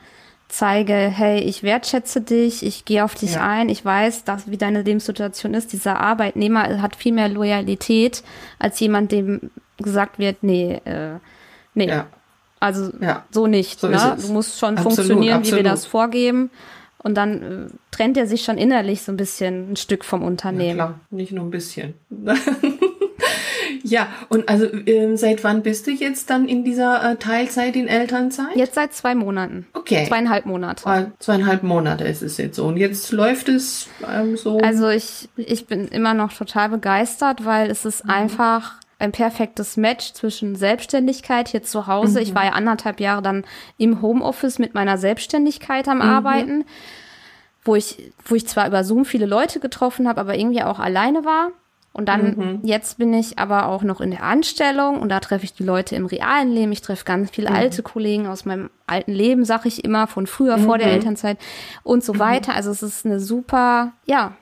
zeige, 0.54 0.94
hey, 0.94 1.40
ich 1.40 1.64
wertschätze 1.64 2.22
dich, 2.22 2.66
ich 2.66 2.86
gehe 2.86 3.04
auf 3.04 3.16
dich 3.16 3.36
ja. 3.36 3.48
ein, 3.48 3.70
ich 3.70 3.84
weiß, 3.84 4.24
dass, 4.24 4.50
wie 4.50 4.58
deine 4.58 4.82
Lebenssituation 4.82 5.54
ist. 5.54 5.74
Dieser 5.74 6.00
Arbeitnehmer 6.00 6.82
hat 6.82 6.96
viel 6.96 7.14
mehr 7.14 7.30
Loyalität 7.30 8.24
als 8.60 8.80
jemand, 8.80 9.12
dem 9.12 9.52
gesagt 9.78 10.20
wird, 10.20 10.44
nee, 10.44 10.82
äh, 10.86 11.18
nee. 11.74 11.88
Ja 11.88 12.08
also 12.64 12.92
ja, 13.02 13.26
so 13.30 13.46
nicht. 13.46 13.82
So 13.82 13.90
ne? 13.90 14.18
Du 14.20 14.32
musst 14.32 14.58
schon 14.58 14.78
absolut, 14.78 14.96
funktionieren, 14.96 15.40
absolut. 15.40 15.60
wie 15.60 15.64
wir 15.66 15.70
das 15.70 15.86
vorgeben. 15.86 16.50
Und 16.98 17.16
dann 17.16 17.42
äh, 17.42 17.68
trennt 17.92 18.16
er 18.16 18.26
sich 18.26 18.46
schon 18.46 18.58
innerlich 18.58 19.02
so 19.02 19.12
ein 19.12 19.18
bisschen 19.18 19.74
ein 19.74 19.76
Stück 19.76 20.06
vom 20.06 20.24
Unternehmen. 20.24 20.78
Ja, 20.78 20.86
klar, 20.86 21.00
nicht 21.10 21.34
nur 21.34 21.44
ein 21.44 21.52
bisschen. 21.52 21.96
ja, 23.84 24.08
und 24.30 24.48
also 24.48 24.66
äh, 24.66 25.16
seit 25.18 25.44
wann 25.44 25.62
bist 25.62 25.88
du 25.88 25.92
jetzt 25.92 26.30
dann 26.30 26.48
in 26.48 26.64
dieser 26.64 27.12
äh, 27.12 27.16
Teilzeit 27.18 27.76
in 27.76 27.88
Elternzeit? 27.88 28.56
Jetzt 28.56 28.76
seit 28.76 28.94
zwei 28.94 29.14
Monaten. 29.14 29.68
Okay. 29.74 30.06
Zweieinhalb 30.08 30.46
Monate. 30.46 30.88
Ah, 30.88 31.12
zweieinhalb 31.20 31.64
Monate 31.64 32.06
ist 32.06 32.22
es 32.22 32.38
jetzt 32.38 32.56
so. 32.56 32.66
Und 32.66 32.78
jetzt 32.78 33.12
läuft 33.12 33.50
es 33.50 33.90
ähm, 34.10 34.38
so. 34.38 34.60
Also 34.60 34.90
ich, 34.90 35.28
ich 35.36 35.68
bin 35.68 35.90
immer 35.90 36.14
noch 36.14 36.32
total 36.32 36.70
begeistert, 36.70 37.44
weil 37.46 37.70
es 37.70 37.84
ist 37.84 38.06
mhm. 38.06 38.12
einfach 38.12 38.76
ein 39.00 39.12
perfektes 39.12 39.76
Match 39.76 40.14
zwischen 40.14 40.56
Selbstständigkeit 40.56 41.50
hier 41.50 41.64
zu 41.64 41.88
Hause. 41.88 42.20
Mhm. 42.20 42.24
Ich 42.24 42.36
war 42.36 42.46
ja 42.46 42.52
anderthalb 42.52 43.02
Jahre 43.02 43.22
dann 43.22 43.44
im 43.78 44.02
Homeoffice 44.02 44.60
mit 44.60 44.74
meiner 44.74 44.98
Selbstständigkeit 44.98 45.90
am 45.90 45.98
mhm. 45.98 46.04
Arbeiten, 46.04 46.66
wo 47.66 47.76
ich, 47.76 48.14
wo 48.24 48.36
ich 48.36 48.48
zwar 48.48 48.66
über 48.66 48.86
Zoom 48.86 49.04
viele 49.04 49.26
Leute 49.26 49.60
getroffen 49.60 50.08
habe, 50.08 50.22
aber 50.22 50.38
irgendwie 50.38 50.64
auch 50.64 50.80
alleine 50.80 51.26
war. 51.26 51.52
Und 51.94 52.10
dann, 52.10 52.36
mhm. 52.36 52.60
jetzt 52.64 52.98
bin 52.98 53.14
ich 53.14 53.38
aber 53.38 53.68
auch 53.68 53.84
noch 53.84 54.02
in 54.02 54.10
der 54.10 54.24
Anstellung 54.24 55.00
und 55.00 55.10
da 55.10 55.20
treffe 55.20 55.46
ich 55.46 55.54
die 55.54 55.64
Leute 55.64 55.96
im 55.96 56.08
realen 56.08 56.52
Leben. 56.52 56.72
Ich 56.72 56.82
treffe 56.82 57.06
ganz 57.06 57.30
viele 57.30 57.52
mhm. 57.52 57.56
alte 57.56 57.84
Kollegen 57.84 58.26
aus 58.26 58.46
meinem 58.46 58.72
alten 58.88 59.12
Leben, 59.12 59.46
sag 59.46 59.68
ich 59.68 59.84
immer, 59.84 60.08
von 60.08 60.26
früher, 60.26 60.58
vor 60.58 60.80
der 60.80 60.88
mhm. 60.88 60.94
Elternzeit 60.94 61.38
und 61.84 62.04
so 62.04 62.16
mhm. 62.16 62.20
weiter. 62.20 62.56
Also 62.56 62.72
es 62.72 62.82
ist 62.82 63.06
eine 63.06 63.20
super, 63.20 63.94
ja, 64.06 64.34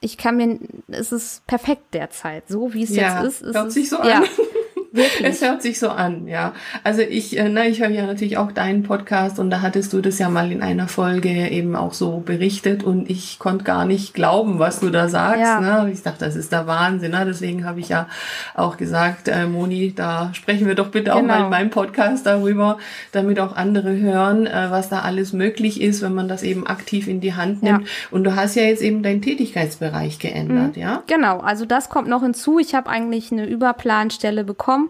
ich 0.00 0.16
kann 0.16 0.36
mir, 0.36 0.60
es 0.88 1.10
ist 1.10 1.44
perfekt 1.48 1.92
derzeit, 1.92 2.48
so 2.48 2.72
wie 2.72 2.84
es 2.84 2.94
ja, 2.94 3.24
jetzt 3.24 3.40
ist. 3.40 3.42
Es 3.42 3.56
hört 3.56 3.72
sich 3.72 3.88
so 3.88 3.96
ja. 3.96 4.18
an. 4.18 4.24
Wirklich? 4.92 5.26
Es 5.26 5.40
hört 5.40 5.62
sich 5.62 5.78
so 5.78 5.88
an, 5.88 6.26
ja. 6.26 6.52
Also 6.84 7.00
ich, 7.00 7.38
äh, 7.38 7.48
na, 7.48 7.66
ich 7.66 7.80
höre 7.80 7.88
ja 7.88 8.04
natürlich 8.04 8.36
auch 8.36 8.52
deinen 8.52 8.82
Podcast 8.82 9.38
und 9.38 9.48
da 9.48 9.62
hattest 9.62 9.90
du 9.94 10.02
das 10.02 10.18
ja 10.18 10.28
mal 10.28 10.52
in 10.52 10.62
einer 10.62 10.86
Folge 10.86 11.30
eben 11.30 11.74
auch 11.76 11.94
so 11.94 12.18
berichtet 12.18 12.84
und 12.84 13.08
ich 13.08 13.38
konnte 13.38 13.64
gar 13.64 13.86
nicht 13.86 14.12
glauben, 14.12 14.58
was 14.58 14.80
du 14.80 14.90
da 14.90 15.08
sagst. 15.08 15.40
Ja. 15.40 15.60
Ne? 15.60 15.90
Ich 15.90 16.02
dachte, 16.02 16.26
das 16.26 16.36
ist 16.36 16.52
der 16.52 16.66
Wahnsinn. 16.66 17.12
Ne? 17.12 17.24
Deswegen 17.24 17.64
habe 17.64 17.80
ich 17.80 17.88
ja 17.88 18.06
auch 18.54 18.76
gesagt, 18.76 19.28
äh, 19.28 19.46
Moni, 19.46 19.94
da 19.94 20.30
sprechen 20.34 20.66
wir 20.66 20.74
doch 20.74 20.88
bitte 20.88 21.12
genau. 21.12 21.16
auch 21.16 21.22
mal 21.22 21.44
in 21.44 21.50
meinem 21.50 21.70
Podcast 21.70 22.26
darüber, 22.26 22.76
damit 23.12 23.40
auch 23.40 23.56
andere 23.56 23.96
hören, 23.96 24.46
äh, 24.46 24.66
was 24.68 24.90
da 24.90 25.00
alles 25.00 25.32
möglich 25.32 25.80
ist, 25.80 26.02
wenn 26.02 26.12
man 26.12 26.28
das 26.28 26.42
eben 26.42 26.66
aktiv 26.66 27.08
in 27.08 27.22
die 27.22 27.32
Hand 27.32 27.62
nimmt. 27.62 27.80
Ja. 27.80 27.86
Und 28.10 28.24
du 28.24 28.36
hast 28.36 28.56
ja 28.56 28.64
jetzt 28.64 28.82
eben 28.82 29.02
deinen 29.02 29.22
Tätigkeitsbereich 29.22 30.18
geändert, 30.18 30.76
mhm. 30.76 30.82
ja? 30.82 31.02
Genau, 31.06 31.38
also 31.38 31.64
das 31.64 31.88
kommt 31.88 32.08
noch 32.08 32.22
hinzu. 32.22 32.58
Ich 32.58 32.74
habe 32.74 32.90
eigentlich 32.90 33.32
eine 33.32 33.46
Überplanstelle 33.46 34.44
bekommen 34.44 34.81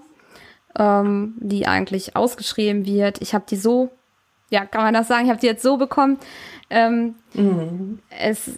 ähm, 0.79 1.35
die 1.39 1.67
eigentlich 1.67 2.17
ausgeschrieben 2.17 2.87
wird. 2.87 3.21
Ich 3.21 3.35
habe 3.35 3.45
die 3.49 3.57
so, 3.57 3.91
ja, 4.51 4.65
kann 4.65 4.83
man 4.83 4.95
das 4.95 5.09
sagen, 5.09 5.25
ich 5.25 5.31
habe 5.31 5.41
die 5.41 5.47
jetzt 5.47 5.63
so 5.63 5.77
bekommen. 5.77 6.19
Ähm, 6.71 7.15
mhm. 7.35 7.99
Es, 8.11 8.51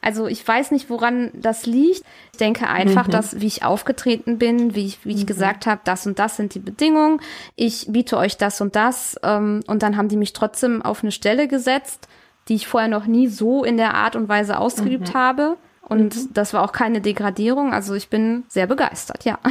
also 0.00 0.26
ich 0.26 0.46
weiß 0.46 0.70
nicht, 0.70 0.90
woran 0.90 1.30
das 1.34 1.64
liegt. 1.64 2.04
Ich 2.32 2.38
denke 2.38 2.68
einfach, 2.68 3.06
mhm. 3.06 3.12
dass 3.12 3.40
wie 3.40 3.46
ich 3.46 3.64
aufgetreten 3.64 4.38
bin, 4.38 4.74
wie 4.74 4.86
ich, 4.86 5.04
wie 5.04 5.14
ich 5.14 5.22
mhm. 5.22 5.26
gesagt 5.26 5.66
habe, 5.66 5.80
das 5.84 6.06
und 6.06 6.18
das 6.18 6.36
sind 6.36 6.54
die 6.54 6.58
Bedingungen. 6.58 7.20
Ich 7.56 7.86
biete 7.88 8.18
euch 8.18 8.36
das 8.36 8.60
und 8.60 8.76
das. 8.76 9.18
Ähm, 9.22 9.60
und 9.66 9.82
dann 9.82 9.96
haben 9.96 10.08
die 10.08 10.18
mich 10.18 10.34
trotzdem 10.34 10.82
auf 10.82 11.02
eine 11.02 11.12
Stelle 11.12 11.48
gesetzt, 11.48 12.08
die 12.48 12.54
ich 12.54 12.66
vorher 12.66 12.90
noch 12.90 13.06
nie 13.06 13.28
so 13.28 13.64
in 13.64 13.78
der 13.78 13.94
Art 13.94 14.14
und 14.14 14.28
Weise 14.28 14.58
ausgeübt 14.58 15.14
mhm. 15.14 15.18
habe. 15.18 15.56
Und 15.88 16.16
mhm. 16.16 16.28
das 16.32 16.52
war 16.52 16.62
auch 16.62 16.72
keine 16.72 17.00
Degradierung. 17.00 17.72
Also 17.72 17.94
ich 17.94 18.08
bin 18.08 18.44
sehr 18.48 18.66
begeistert, 18.66 19.24
ja. 19.24 19.38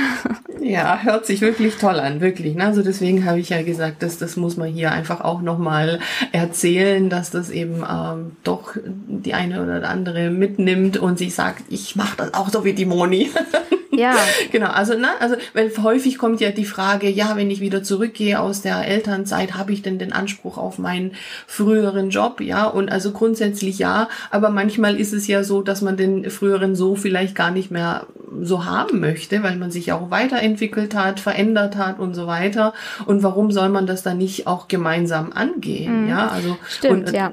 Ja, 0.63 0.99
hört 1.03 1.25
sich 1.25 1.41
wirklich 1.41 1.75
toll 1.75 1.99
an, 1.99 2.21
wirklich. 2.21 2.55
Ne? 2.55 2.63
Also 2.63 2.83
deswegen 2.83 3.25
habe 3.25 3.37
ich 3.39 3.49
ja 3.49 3.63
gesagt, 3.63 4.01
dass 4.01 4.17
das 4.17 4.37
muss 4.37 4.55
man 4.55 4.69
hier 4.69 4.93
einfach 4.93 5.19
auch 5.19 5.41
nochmal 5.41 5.99
erzählen, 6.31 7.09
dass 7.09 7.31
das 7.31 7.49
eben 7.49 7.83
ähm, 7.89 8.37
doch 8.45 8.77
die 8.85 9.33
eine 9.33 9.61
oder 9.61 9.89
andere 9.89 10.29
mitnimmt 10.29 10.95
und 10.95 11.17
sich 11.17 11.35
sagt, 11.35 11.63
ich 11.69 11.97
mache 11.97 12.15
das 12.15 12.33
auch 12.33 12.47
so 12.49 12.63
wie 12.63 12.71
die 12.71 12.85
Moni. 12.85 13.29
Ja. 13.93 14.15
genau, 14.51 14.67
also, 14.67 14.97
ne, 14.97 15.09
also, 15.19 15.35
weil 15.53 15.71
häufig 15.81 16.17
kommt 16.17 16.41
ja 16.41 16.51
die 16.51 16.65
Frage, 16.65 17.09
ja, 17.09 17.35
wenn 17.35 17.51
ich 17.51 17.61
wieder 17.61 17.83
zurückgehe 17.83 18.39
aus 18.39 18.61
der 18.61 18.87
Elternzeit, 18.87 19.55
habe 19.55 19.71
ich 19.71 19.81
denn 19.81 19.99
den 19.99 20.13
Anspruch 20.13 20.57
auf 20.57 20.79
meinen 20.79 21.11
früheren 21.47 22.09
Job? 22.09 22.41
Ja, 22.41 22.65
und 22.65 22.91
also 22.91 23.11
grundsätzlich 23.11 23.79
ja, 23.79 24.09
aber 24.31 24.49
manchmal 24.49 24.99
ist 24.99 25.13
es 25.13 25.27
ja 25.27 25.43
so, 25.43 25.61
dass 25.61 25.81
man 25.81 25.97
den 25.97 26.29
früheren 26.29 26.75
so 26.75 26.95
vielleicht 26.95 27.35
gar 27.35 27.51
nicht 27.51 27.71
mehr 27.71 28.07
so 28.41 28.65
haben 28.65 28.99
möchte, 28.99 29.43
weil 29.43 29.57
man 29.57 29.71
sich 29.71 29.91
auch 29.91 30.09
weiterentwickelt 30.09 30.95
hat, 30.95 31.19
verändert 31.19 31.77
hat 31.77 31.99
und 31.99 32.15
so 32.15 32.27
weiter. 32.27 32.73
Und 33.05 33.23
warum 33.23 33.51
soll 33.51 33.69
man 33.69 33.85
das 33.85 34.03
dann 34.03 34.17
nicht 34.17 34.47
auch 34.47 34.67
gemeinsam 34.67 35.31
angehen? 35.33 36.03
Mhm. 36.03 36.09
Ja, 36.09 36.27
also 36.27 36.57
Stimmt, 36.67 37.09
und, 37.09 37.15
ja. 37.15 37.31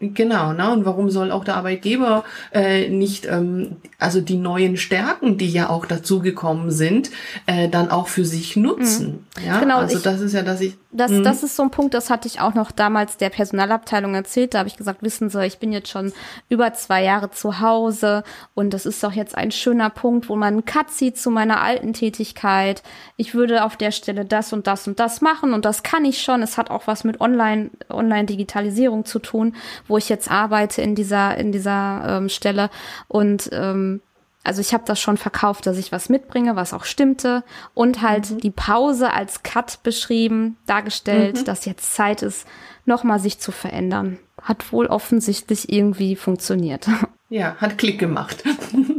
Genau, 0.00 0.52
ne? 0.52 0.70
Und 0.72 0.84
warum 0.84 1.08
soll 1.08 1.30
auch 1.30 1.44
der 1.44 1.56
Arbeitgeber 1.56 2.24
äh, 2.52 2.88
nicht, 2.88 3.26
ähm, 3.26 3.76
also 3.98 4.20
die 4.20 4.36
neuen 4.36 4.76
Stärken, 4.76 5.38
die 5.38 5.48
ja 5.48 5.70
auch 5.70 5.86
dazugekommen 5.86 6.72
sind, 6.72 7.10
äh, 7.46 7.68
dann 7.68 7.90
auch 7.90 8.08
für 8.08 8.24
sich 8.24 8.56
nutzen? 8.56 9.24
Mhm. 9.38 9.46
Ja, 9.46 9.60
genau, 9.60 9.78
also 9.78 9.96
ich, 9.96 10.02
das 10.02 10.20
ist 10.20 10.32
ja, 10.32 10.42
dass 10.42 10.60
ich. 10.60 10.76
Das, 10.90 11.10
mh. 11.10 11.22
das 11.22 11.42
ist 11.42 11.56
so 11.56 11.62
ein 11.62 11.70
Punkt, 11.70 11.94
das 11.94 12.10
hatte 12.10 12.28
ich 12.28 12.40
auch 12.40 12.54
noch 12.54 12.70
damals 12.70 13.16
der 13.16 13.30
Personalabteilung 13.30 14.14
erzählt. 14.14 14.54
Da 14.54 14.58
habe 14.58 14.68
ich 14.68 14.76
gesagt, 14.76 15.02
wissen 15.02 15.30
Sie, 15.30 15.44
ich 15.44 15.58
bin 15.58 15.72
jetzt 15.72 15.88
schon 15.88 16.12
über 16.48 16.72
zwei 16.74 17.02
Jahre 17.02 17.30
zu 17.30 17.60
Hause 17.60 18.24
und 18.54 18.74
das 18.74 18.86
ist 18.86 19.02
doch 19.02 19.12
jetzt 19.12 19.36
ein 19.36 19.50
schöner 19.50 19.90
Punkt, 19.90 20.28
wo 20.28 20.36
man 20.36 20.54
einen 20.54 20.64
Cut 20.64 20.90
sieht 20.90 21.18
zu 21.18 21.30
meiner 21.30 21.62
alten 21.62 21.92
Tätigkeit. 21.92 22.82
Ich 23.16 23.34
würde 23.34 23.64
auf 23.64 23.76
der 23.76 23.90
Stelle 23.90 24.24
das 24.24 24.52
und 24.52 24.66
das 24.66 24.86
und 24.86 25.00
das 25.00 25.20
machen 25.20 25.52
und 25.52 25.64
das 25.64 25.82
kann 25.82 26.04
ich 26.04 26.22
schon. 26.22 26.42
Es 26.42 26.58
hat 26.58 26.70
auch 26.70 26.86
was 26.86 27.04
mit 27.04 27.20
Online, 27.20 27.70
Online-Digitalisierung 27.88 29.04
zu 29.04 29.18
tun, 29.18 29.54
wo 29.88 29.98
ich 29.98 30.08
jetzt 30.08 30.30
arbeite 30.30 30.82
in 30.82 30.94
dieser, 30.94 31.36
in 31.36 31.52
dieser 31.52 32.04
ähm, 32.08 32.28
Stelle. 32.28 32.70
Und 33.08 33.50
ähm, 33.52 34.00
also 34.44 34.60
ich 34.60 34.74
habe 34.74 34.84
das 34.86 35.00
schon 35.00 35.16
verkauft, 35.16 35.66
dass 35.66 35.78
ich 35.78 35.90
was 35.90 36.10
mitbringe, 36.10 36.54
was 36.54 36.74
auch 36.74 36.84
stimmte. 36.84 37.42
Und 37.72 38.02
halt 38.02 38.30
mhm. 38.30 38.38
die 38.40 38.50
Pause 38.50 39.12
als 39.12 39.42
Cut 39.42 39.82
beschrieben, 39.82 40.58
dargestellt, 40.66 41.38
mhm. 41.38 41.44
dass 41.44 41.64
jetzt 41.64 41.94
Zeit 41.94 42.22
ist, 42.22 42.46
nochmal 42.84 43.18
sich 43.18 43.38
zu 43.38 43.52
verändern. 43.52 44.18
Hat 44.40 44.72
wohl 44.72 44.86
offensichtlich 44.86 45.72
irgendwie 45.72 46.16
funktioniert. 46.16 46.86
Ja, 47.30 47.56
hat 47.56 47.78
Klick 47.78 47.98
gemacht. 47.98 48.44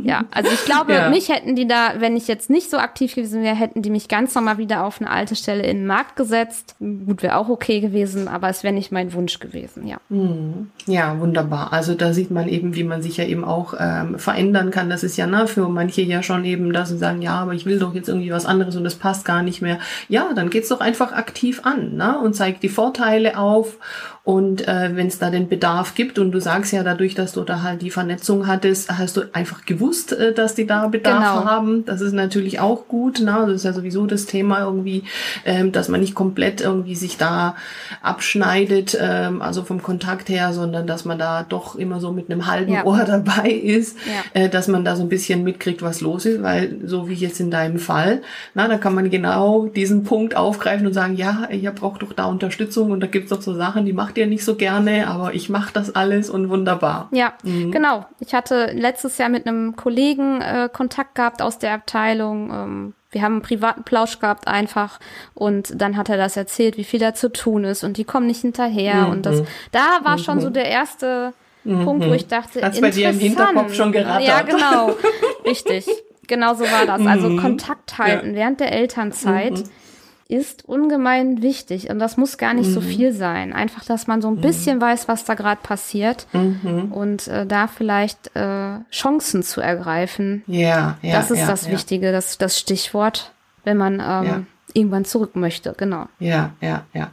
Ja, 0.05 0.25
also 0.29 0.51
ich 0.51 0.63
glaube, 0.65 0.93
ja. 0.93 1.09
mich 1.09 1.29
hätten 1.29 1.55
die 1.55 1.67
da, 1.67 1.93
wenn 1.97 2.15
ich 2.15 2.27
jetzt 2.27 2.51
nicht 2.51 2.69
so 2.69 2.77
aktiv 2.77 3.15
gewesen 3.15 3.41
wäre, 3.41 3.55
hätten 3.55 3.81
die 3.81 3.89
mich 3.89 4.07
ganz 4.07 4.35
normal 4.35 4.59
wieder 4.59 4.83
auf 4.83 5.01
eine 5.01 5.09
alte 5.09 5.35
Stelle 5.35 5.63
in 5.63 5.77
den 5.77 5.87
Markt 5.87 6.15
gesetzt. 6.15 6.75
Gut, 6.79 7.23
wäre 7.23 7.37
auch 7.37 7.49
okay 7.49 7.79
gewesen, 7.79 8.27
aber 8.27 8.47
es 8.49 8.61
wäre 8.61 8.73
nicht 8.73 8.91
mein 8.91 9.13
Wunsch 9.13 9.39
gewesen, 9.39 9.87
ja. 9.87 9.97
Hm. 10.11 10.69
Ja, 10.85 11.19
wunderbar. 11.19 11.73
Also 11.73 11.95
da 11.95 12.13
sieht 12.13 12.29
man 12.29 12.47
eben, 12.47 12.75
wie 12.75 12.83
man 12.83 13.01
sich 13.01 13.17
ja 13.17 13.25
eben 13.25 13.43
auch 13.43 13.73
ähm, 13.79 14.19
verändern 14.19 14.69
kann. 14.69 14.91
Das 14.91 15.03
ist 15.03 15.17
ja 15.17 15.25
na, 15.25 15.47
für 15.47 15.67
manche 15.69 16.03
ja 16.03 16.21
schon 16.21 16.45
eben, 16.45 16.71
dass 16.71 16.89
sie 16.89 16.99
sagen, 16.99 17.23
ja, 17.23 17.39
aber 17.39 17.55
ich 17.55 17.65
will 17.65 17.79
doch 17.79 17.95
jetzt 17.95 18.07
irgendwie 18.07 18.31
was 18.31 18.45
anderes 18.45 18.75
und 18.75 18.83
das 18.83 18.95
passt 18.95 19.25
gar 19.25 19.41
nicht 19.41 19.63
mehr. 19.63 19.79
Ja, 20.07 20.33
dann 20.35 20.51
geht's 20.51 20.69
doch 20.69 20.81
einfach 20.81 21.13
aktiv 21.13 21.61
an 21.63 21.95
ne? 21.95 22.19
und 22.19 22.35
zeigt 22.35 22.61
die 22.61 22.69
Vorteile 22.69 23.39
auf 23.39 23.79
und 24.25 24.67
äh, 24.67 24.95
wenn 24.95 25.05
es 25.05 25.19
da 25.19 25.29
den 25.29 25.49
Bedarf 25.49 25.93
gibt 25.93 26.17
und 26.17 26.31
du 26.31 26.41
sagst 26.41 26.73
ja 26.73 26.81
dadurch, 26.81 27.13
dass 27.13 27.33
du 27.33 27.41
da 27.41 27.61
halt 27.61 27.83
die 27.83 27.91
Vernetzung 27.91 28.47
hattest, 28.47 28.89
hast 28.89 29.17
du 29.17 29.21
einfach 29.33 29.65
gewusst, 29.67 29.94
äh, 30.11 30.33
dass 30.33 30.55
die 30.55 30.65
da 30.65 30.87
Bedarf 30.87 31.39
genau. 31.39 31.45
haben. 31.45 31.85
Das 31.85 32.01
ist 32.01 32.13
natürlich 32.13 32.59
auch 32.59 32.87
gut. 32.87 33.19
Ne? 33.19 33.35
Das 33.45 33.55
ist 33.55 33.65
ja 33.65 33.73
sowieso 33.73 34.05
das 34.05 34.25
Thema 34.25 34.61
irgendwie, 34.61 35.03
ähm, 35.45 35.71
dass 35.71 35.89
man 35.89 35.99
nicht 35.99 36.15
komplett 36.15 36.61
irgendwie 36.61 36.95
sich 36.95 37.17
da 37.17 37.55
abschneidet, 38.01 38.97
ähm, 38.99 39.41
also 39.41 39.63
vom 39.63 39.83
Kontakt 39.83 40.29
her, 40.29 40.53
sondern 40.53 40.87
dass 40.87 41.05
man 41.05 41.19
da 41.19 41.43
doch 41.43 41.75
immer 41.75 41.99
so 41.99 42.11
mit 42.11 42.31
einem 42.31 42.47
halben 42.47 42.73
ja. 42.73 42.85
Ohr 42.85 43.03
dabei 43.05 43.49
ist, 43.49 43.97
ja. 44.05 44.41
äh, 44.41 44.49
dass 44.49 44.67
man 44.67 44.85
da 44.85 44.95
so 44.95 45.03
ein 45.03 45.09
bisschen 45.09 45.43
mitkriegt, 45.43 45.81
was 45.81 46.01
los 46.01 46.25
ist, 46.25 46.41
weil 46.41 46.79
so 46.85 47.09
wie 47.09 47.13
jetzt 47.13 47.39
in 47.39 47.51
deinem 47.51 47.79
Fall, 47.79 48.21
na, 48.53 48.67
da 48.67 48.77
kann 48.77 48.95
man 48.95 49.09
genau 49.09 49.67
diesen 49.67 50.03
Punkt 50.03 50.35
aufgreifen 50.35 50.87
und 50.87 50.93
sagen, 50.93 51.15
ja, 51.15 51.47
ihr 51.51 51.71
braucht 51.71 52.01
doch 52.01 52.13
da 52.13 52.25
Unterstützung 52.25 52.91
und 52.91 53.01
da 53.01 53.07
gibt's 53.07 53.29
doch 53.29 53.41
so 53.41 53.53
Sachen, 53.53 53.85
die 53.85 53.93
macht 53.93 54.15
macht 54.15 54.19
ihr 54.19 54.27
nicht 54.27 54.45
so 54.45 54.55
gerne, 54.55 55.07
aber 55.07 55.33
ich 55.33 55.49
mache 55.49 55.73
das 55.73 55.95
alles 55.95 56.29
und 56.29 56.49
wunderbar. 56.49 57.09
Ja, 57.11 57.33
mhm. 57.43 57.71
genau. 57.71 58.05
Ich 58.19 58.33
hatte 58.33 58.71
letztes 58.71 59.17
Jahr 59.17 59.29
mit 59.29 59.45
einem 59.45 59.75
Kollegen 59.85 60.41
äh, 60.41 60.67
Kontakt 60.73 61.13
gehabt 61.13 61.43
aus 61.43 61.59
der 61.59 61.73
Abteilung. 61.73 62.49
Ähm, 62.51 62.93
wir 63.11 63.21
haben 63.21 63.33
einen 63.33 63.41
privaten 63.43 63.83
Plausch 63.83 64.19
gehabt 64.19 64.47
einfach 64.47 64.99
und 65.35 65.79
dann 65.79 65.95
hat 65.95 66.09
er 66.09 66.17
das 66.17 66.35
erzählt, 66.35 66.75
wie 66.77 66.83
viel 66.83 66.99
da 66.99 67.13
zu 67.13 67.31
tun 67.31 67.65
ist 67.65 67.83
und 67.83 67.97
die 67.97 68.03
kommen 68.03 68.25
nicht 68.25 68.41
hinterher 68.41 69.05
mhm. 69.05 69.11
und 69.11 69.27
das, 69.27 69.43
da 69.71 69.99
war 70.01 70.17
mhm. 70.17 70.23
schon 70.23 70.41
so 70.41 70.49
der 70.49 70.65
erste 70.65 71.33
Punkt, 71.63 72.07
wo 72.09 72.13
ich 72.13 72.25
dachte, 72.25 72.63
Hat's 72.63 72.81
bei 72.81 72.89
dir 72.89 73.11
im 73.11 73.19
Hinterkopf 73.19 73.75
schon 73.75 73.91
gerattert. 73.91 74.27
Ja, 74.27 74.41
genau. 74.41 74.95
Richtig. 75.45 75.85
Genau 76.25 76.55
so 76.55 76.63
war 76.63 76.87
das. 76.87 77.05
Also 77.05 77.29
mhm. 77.29 77.39
Kontakt 77.39 77.99
halten 77.99 78.31
ja. 78.31 78.35
während 78.37 78.61
der 78.61 78.71
Elternzeit 78.71 79.51
mhm 79.51 79.69
ist 80.27 80.65
ungemein 80.65 81.41
wichtig. 81.41 81.89
Und 81.89 81.99
das 81.99 82.17
muss 82.17 82.37
gar 82.37 82.53
nicht 82.53 82.69
mhm. 82.69 82.73
so 82.73 82.81
viel 82.81 83.13
sein. 83.13 83.53
Einfach, 83.53 83.85
dass 83.85 84.07
man 84.07 84.21
so 84.21 84.29
ein 84.29 84.35
mhm. 84.35 84.41
bisschen 84.41 84.81
weiß, 84.81 85.07
was 85.07 85.23
da 85.23 85.35
gerade 85.35 85.61
passiert 85.61 86.25
mhm. 86.33 86.91
und 86.91 87.27
äh, 87.27 87.45
da 87.45 87.67
vielleicht 87.67 88.35
äh, 88.35 88.79
Chancen 88.91 89.43
zu 89.43 89.61
ergreifen. 89.61 90.43
Ja, 90.47 90.97
ja. 91.01 91.15
Das 91.15 91.29
ist 91.29 91.39
ja, 91.39 91.47
das 91.47 91.67
ja. 91.67 91.73
Wichtige, 91.73 92.11
das, 92.11 92.37
das 92.39 92.59
Stichwort, 92.59 93.33
wenn 93.65 93.77
man 93.77 93.93
ähm, 93.95 93.99
ja. 93.99 94.41
irgendwann 94.73 95.05
zurück 95.05 95.35
möchte. 95.35 95.75
Genau. 95.77 96.07
Ja, 96.19 96.53
ja, 96.59 96.85
ja. 96.93 97.11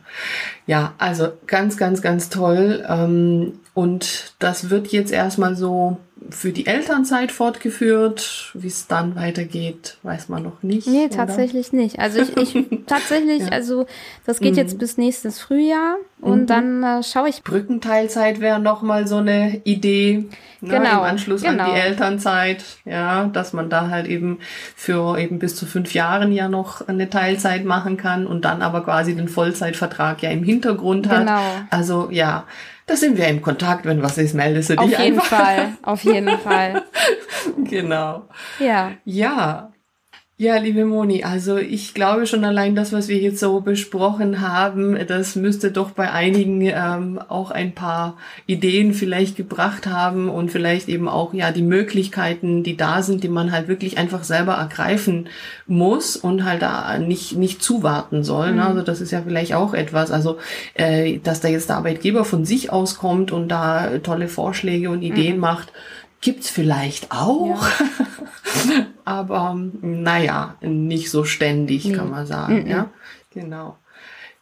Ja, 0.67 0.95
also 0.97 1.29
ganz, 1.47 1.77
ganz, 1.77 2.01
ganz 2.01 2.31
toll. 2.31 2.83
Ähm, 2.89 3.61
und 3.75 4.35
das 4.39 4.71
wird 4.71 4.89
jetzt 4.89 5.13
erstmal 5.13 5.55
so 5.55 5.99
für 6.31 6.53
die 6.53 6.67
Elternzeit 6.67 7.33
fortgeführt. 7.33 8.51
Wie 8.55 8.69
es 8.69 8.87
dann 8.87 9.17
weitergeht, 9.17 9.99
weiß 10.03 10.29
man 10.29 10.43
noch 10.43 10.63
nicht. 10.63 10.87
Nee, 10.87 11.09
tatsächlich 11.09 11.73
oder? 11.73 11.83
nicht. 11.83 11.99
Also 11.99 12.21
ich, 12.21 12.37
ich 12.37 12.67
tatsächlich, 12.87 13.43
ja. 13.43 13.49
also 13.49 13.87
das 14.27 14.41
geht 14.41 14.53
mhm. 14.53 14.59
jetzt 14.59 14.79
bis 14.79 14.99
nächstes 14.99 15.41
Frühjahr 15.41 15.97
und 16.21 16.43
mhm. 16.43 16.47
dann 16.47 16.83
äh, 16.83 17.03
schaue 17.03 17.29
ich. 17.29 17.43
Brückenteilzeit 17.43 18.41
wäre 18.41 18.61
nochmal 18.61 19.07
so 19.07 19.17
eine 19.17 19.61
Idee. 19.65 20.29
Ne, 20.61 20.79
genau. 20.79 20.99
Im 20.99 21.05
Anschluss 21.05 21.43
genau. 21.43 21.65
an 21.65 21.71
die 21.71 21.75
genau. 21.75 21.87
Elternzeit, 21.87 22.65
ja, 22.85 23.25
dass 23.25 23.53
man 23.53 23.69
da 23.69 23.89
halt 23.89 24.07
eben 24.07 24.39
für 24.77 25.19
eben 25.19 25.41
bis 25.41 25.57
zu 25.57 25.67
fünf 25.67 25.93
Jahren 25.93 26.31
ja 26.31 26.49
noch 26.49 26.87
eine 26.87 27.11
Teilzeit 27.11 27.65
machen 27.65 27.97
kann 27.97 28.27
und 28.27 28.45
dann 28.45 28.63
aber 28.63 28.85
quasi 28.85 29.17
den 29.17 29.29
Vollzeitvertrag 29.29 30.23
ja 30.23 30.31
im 30.31 30.45
Hintergrund 30.45 31.09
hat. 31.09 31.27
Genau. 31.27 31.43
Also 31.71 32.09
ja, 32.13 32.45
da 32.93 32.97
sind 32.99 33.17
wir 33.17 33.27
im 33.29 33.41
Kontakt. 33.41 33.87
Wenn 33.87 34.03
was 34.03 34.19
ist, 34.19 34.35
meldest 34.35 34.69
du 34.71 34.77
dich 34.77 34.81
Auf 34.83 34.91
jeden 35.03 35.19
einfach. 35.19 35.25
Fall, 35.45 35.69
auf 35.83 36.05
jeden 36.05 36.39
Fall. 36.45 36.83
genau. 37.65 38.29
Ja. 38.59 38.93
Ja. 39.05 39.72
Ja, 40.39 40.57
liebe 40.57 40.87
Moni, 40.87 41.23
also 41.23 41.59
ich 41.59 41.93
glaube 41.93 42.27
schon 42.27 42.45
allein 42.45 42.75
das, 42.75 42.93
was 42.93 43.07
wir 43.07 43.19
jetzt 43.19 43.39
so 43.39 43.61
besprochen 43.61 44.41
haben, 44.41 44.99
das 45.07 45.37
müsste 45.37 45.71
doch 45.71 45.91
bei 45.91 46.11
einigen 46.11 46.63
ähm, 46.63 47.21
auch 47.29 47.51
ein 47.51 47.75
paar 47.75 48.17
Ideen 48.47 48.95
vielleicht 48.95 49.37
gebracht 49.37 49.87
haben 49.87 50.31
und 50.31 50.51
vielleicht 50.51 50.89
eben 50.89 51.07
auch 51.07 51.35
ja 51.35 51.53
die 51.53 51.63
Möglichkeiten, 51.63 52.65
die 52.65 52.79
da 52.79 53.03
sind, 53.03 53.23
die 53.23 53.29
man 53.29 53.53
halt 53.53 53.69
wirklich 53.69 53.99
einfach 53.99 54.25
selber 54.25 54.55
ergreifen 54.55 55.29
muss 55.67 56.17
und 56.17 56.45
halt 56.45 56.63
da 56.63 56.99
nicht 56.99 57.37
nicht 57.37 57.63
zuwarten 57.63 58.25
soll. 58.25 58.49
Ne? 58.49 58.63
Mhm. 58.63 58.69
Also 58.69 58.83
das 58.83 59.01
ist 59.03 59.13
ja 59.13 59.23
vielleicht 59.23 59.55
auch 59.55 59.75
etwas, 59.75 60.11
also 60.11 60.39
äh, 60.75 61.19
dass 61.19 61.41
da 61.41 61.49
jetzt 61.49 61.69
der 61.69 61.77
Arbeitgeber 61.77 62.25
von 62.25 62.47
sich 62.47 62.73
auskommt 62.73 63.33
und 63.33 63.49
da 63.49 63.99
tolle 63.99 64.29
Vorschläge 64.29 64.91
und 64.91 65.03
Ideen 65.03 65.35
mhm. 65.35 65.41
macht 65.41 65.73
Gibt's 66.23 66.49
vielleicht 66.49 67.13
auch, 67.13 67.67
ja. 67.67 68.87
aber 69.05 69.55
naja, 69.83 70.57
nicht 70.63 71.11
so 71.11 71.25
ständig, 71.25 71.85
nee. 71.85 71.95
kann 71.95 72.11
man 72.11 72.27
sagen. 72.27 72.63
Mhm. 72.63 72.71
Ja, 72.71 72.91
genau. 73.31 73.77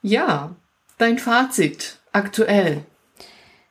Ja, 0.02 0.54
dein 0.98 1.18
Fazit 1.18 1.98
aktuell. 2.12 2.84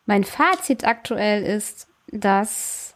Mein 0.06 0.26
Fazit 0.26 0.86
aktuell 0.86 1.44
ist, 1.44 1.88
dass 2.12 2.96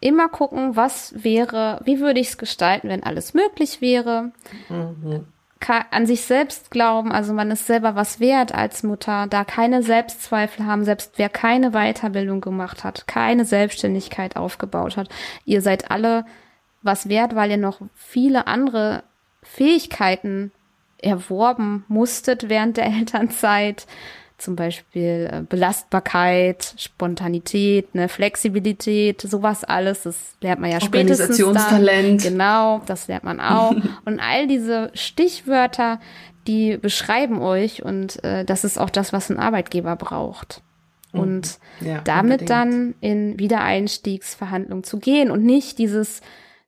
immer 0.00 0.28
gucken, 0.28 0.74
was 0.76 1.14
wäre, 1.14 1.80
wie 1.84 2.00
würde 2.00 2.20
ich 2.20 2.30
es 2.30 2.38
gestalten, 2.38 2.88
wenn 2.88 3.02
alles 3.02 3.34
möglich 3.34 3.80
wäre. 3.80 4.32
Mhm 4.68 5.26
an 5.68 6.06
sich 6.06 6.22
selbst 6.22 6.70
glauben, 6.70 7.12
also 7.12 7.32
man 7.32 7.50
ist 7.50 7.66
selber 7.66 7.94
was 7.94 8.20
wert 8.20 8.54
als 8.54 8.82
Mutter, 8.82 9.26
da 9.28 9.44
keine 9.44 9.82
Selbstzweifel 9.82 10.66
haben, 10.66 10.84
selbst 10.84 11.12
wer 11.16 11.28
keine 11.28 11.70
Weiterbildung 11.70 12.40
gemacht 12.40 12.84
hat, 12.84 13.06
keine 13.06 13.44
Selbstständigkeit 13.44 14.36
aufgebaut 14.36 14.96
hat. 14.96 15.08
Ihr 15.44 15.62
seid 15.62 15.90
alle 15.90 16.24
was 16.82 17.08
wert, 17.08 17.34
weil 17.34 17.50
ihr 17.50 17.56
noch 17.56 17.80
viele 17.94 18.46
andere 18.46 19.04
Fähigkeiten 19.42 20.52
erworben 20.98 21.84
musstet 21.88 22.48
während 22.48 22.76
der 22.76 22.86
Elternzeit 22.98 23.86
zum 24.38 24.56
Beispiel 24.56 25.30
äh, 25.32 25.42
Belastbarkeit, 25.48 26.74
Spontanität, 26.76 27.94
ne, 27.94 28.08
Flexibilität, 28.08 29.20
sowas 29.22 29.64
alles, 29.64 30.02
das 30.02 30.36
lernt 30.40 30.60
man 30.60 30.70
ja 30.70 30.80
spätestens 30.80 31.38
dann. 31.38 32.32
Genau, 32.32 32.82
das 32.86 33.06
lernt 33.06 33.24
man 33.24 33.40
auch. 33.40 33.74
und 34.04 34.20
all 34.20 34.46
diese 34.46 34.90
Stichwörter, 34.94 36.00
die 36.46 36.76
beschreiben 36.76 37.40
euch 37.40 37.82
und 37.84 38.22
äh, 38.24 38.44
das 38.44 38.64
ist 38.64 38.78
auch 38.78 38.90
das, 38.90 39.12
was 39.12 39.30
ein 39.30 39.38
Arbeitgeber 39.38 39.96
braucht. 39.96 40.62
Mhm. 41.12 41.20
Und 41.20 41.58
ja, 41.80 42.00
damit 42.02 42.42
unbedingt. 42.42 42.50
dann 42.50 42.94
in 43.00 43.38
Wiedereinstiegsverhandlungen 43.38 44.84
zu 44.84 44.98
gehen 44.98 45.30
und 45.30 45.44
nicht 45.44 45.78
dieses 45.78 46.20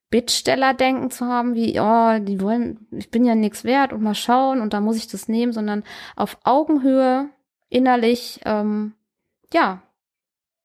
Bittstellerdenken 0.09 1.11
zu 1.11 1.26
haben, 1.26 1.55
wie, 1.55 1.81
oh, 1.81 2.18
die 2.20 2.40
wollen, 2.40 2.87
ich 2.92 3.11
bin 3.11 3.24
ja 3.24 3.35
nichts 3.35 3.64
wert 3.64 3.92
und 3.92 4.02
mal 4.02 4.14
schauen 4.14 4.61
und 4.61 4.72
da 4.72 4.81
muss 4.81 4.96
ich 4.96 5.09
das 5.09 5.29
nehmen, 5.29 5.52
sondern 5.52 5.83
auf 6.14 6.38
Augenhöhe 6.44 7.29
innerlich, 7.68 8.40
ähm, 8.44 8.94
ja, 9.52 9.83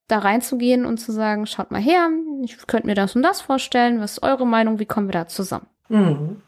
da 0.07 0.19
reinzugehen 0.19 0.85
und 0.85 0.97
zu 0.97 1.11
sagen, 1.11 1.45
schaut 1.45 1.71
mal 1.71 1.81
her, 1.81 2.09
ich 2.43 2.67
könnte 2.67 2.87
mir 2.87 2.95
das 2.95 3.15
und 3.15 3.23
das 3.23 3.41
vorstellen, 3.41 4.01
was 4.01 4.13
ist 4.13 4.23
eure 4.23 4.45
Meinung, 4.45 4.79
wie 4.79 4.85
kommen 4.85 5.07
wir 5.07 5.13
da 5.13 5.27
zusammen? 5.27 5.67
Mhm. 5.87 6.41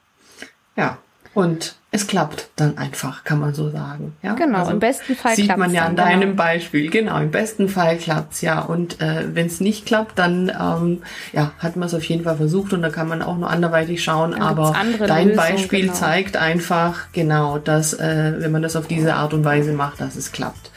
Ja, 0.75 0.97
und 1.33 1.75
es 1.95 2.07
klappt 2.07 2.49
dann 2.55 2.79
einfach, 2.79 3.23
kann 3.23 3.39
man 3.39 3.53
so 3.53 3.69
sagen. 3.69 4.15
Ja? 4.23 4.33
Genau, 4.33 4.59
also 4.59 4.71
im 4.71 4.79
besten 4.79 5.15
Fall 5.15 5.35
sieht 5.35 5.55
man 5.55 5.71
ja 5.71 5.85
an 5.85 5.95
deinem 5.95 6.21
genau. 6.21 6.35
Beispiel. 6.35 6.89
Genau, 6.89 7.19
im 7.19 7.29
besten 7.29 7.69
Fall 7.69 7.97
klappt's 7.97 8.41
ja. 8.41 8.61
Und 8.61 8.99
äh, 8.99 9.25
wenn 9.31 9.45
es 9.45 9.59
nicht 9.59 9.85
klappt, 9.85 10.17
dann 10.17 10.49
ähm, 10.49 11.03
ja, 11.33 11.51
hat 11.59 11.75
man 11.75 11.85
es 11.85 11.93
auf 11.93 12.03
jeden 12.05 12.23
Fall 12.23 12.35
versucht 12.35 12.73
und 12.73 12.81
da 12.81 12.89
kann 12.89 13.07
man 13.07 13.21
auch 13.21 13.37
nur 13.37 13.47
anderweitig 13.47 14.03
schauen. 14.03 14.31
Dann 14.31 14.41
Aber 14.41 14.75
dein 14.99 15.29
Lösungen, 15.29 15.35
Beispiel 15.35 15.81
genau. 15.81 15.93
zeigt 15.93 16.35
einfach 16.35 17.11
genau, 17.13 17.59
dass 17.59 17.93
äh, 17.93 18.33
wenn 18.39 18.51
man 18.51 18.63
das 18.63 18.75
auf 18.75 18.87
diese 18.87 19.13
Art 19.13 19.35
und 19.35 19.45
Weise 19.45 19.73
macht, 19.73 20.01
dass 20.01 20.15
es 20.15 20.31
klappt. 20.31 20.71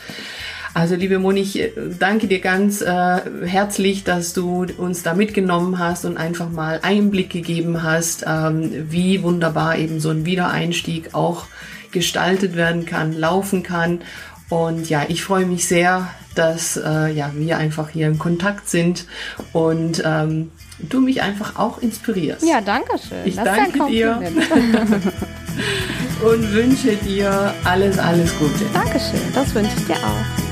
Also 0.77 0.95
liebe 0.95 1.19
Moni, 1.19 1.41
ich 1.41 1.59
äh, 1.59 1.73
danke 1.99 2.27
dir 2.27 2.41
ganz 2.41 2.83
äh, 2.83 3.21
herzlich, 3.47 4.05
dass 4.05 4.35
du 4.35 4.67
uns 4.77 5.03
da 5.03 5.15
mitgenommen 5.15 5.79
hast 5.79 6.05
und 6.05 6.19
einfach 6.19 6.51
mal 6.51 6.81
Einblick 6.83 7.31
gegeben 7.31 7.83
hast, 7.83 8.27
ähm, 8.29 8.71
wie 8.91 9.23
wunderbar 9.23 9.79
eben 9.79 10.01
so 10.01 10.11
ein 10.11 10.27
Wiedereinstieg 10.27 11.15
auch 11.15 11.47
gestaltet 11.93 12.57
werden 12.57 12.85
kann, 12.85 13.15
laufen 13.15 13.63
kann. 13.63 14.03
Und 14.51 14.91
ja, 14.91 15.07
ich 15.09 15.25
freue 15.25 15.47
mich 15.47 15.67
sehr, 15.67 16.11
dass 16.35 16.77
äh, 16.77 17.11
ja, 17.11 17.31
wir 17.35 17.57
einfach 17.57 17.89
hier 17.89 18.07
in 18.07 18.19
Kontakt 18.19 18.69
sind 18.69 19.07
und 19.55 20.03
ähm, 20.05 20.51
du 20.79 21.01
mich 21.01 21.23
einfach 21.23 21.59
auch 21.59 21.81
inspirierst. 21.81 22.47
Ja, 22.47 22.61
danke 22.61 22.99
schön. 22.99 23.25
Ich 23.25 23.37
das 23.37 23.47
danke 23.47 23.87
dir. 23.91 24.21
Und 26.23 26.51
wünsche 26.55 26.97
dir 26.97 27.55
alles, 27.65 27.99
alles 27.99 28.39
Gute. 28.39 28.65
Dankeschön, 28.73 29.21
das 29.35 29.55
wünsche 29.55 29.73
ich 29.77 29.87
dir 29.87 29.97
auch. 29.97 30.46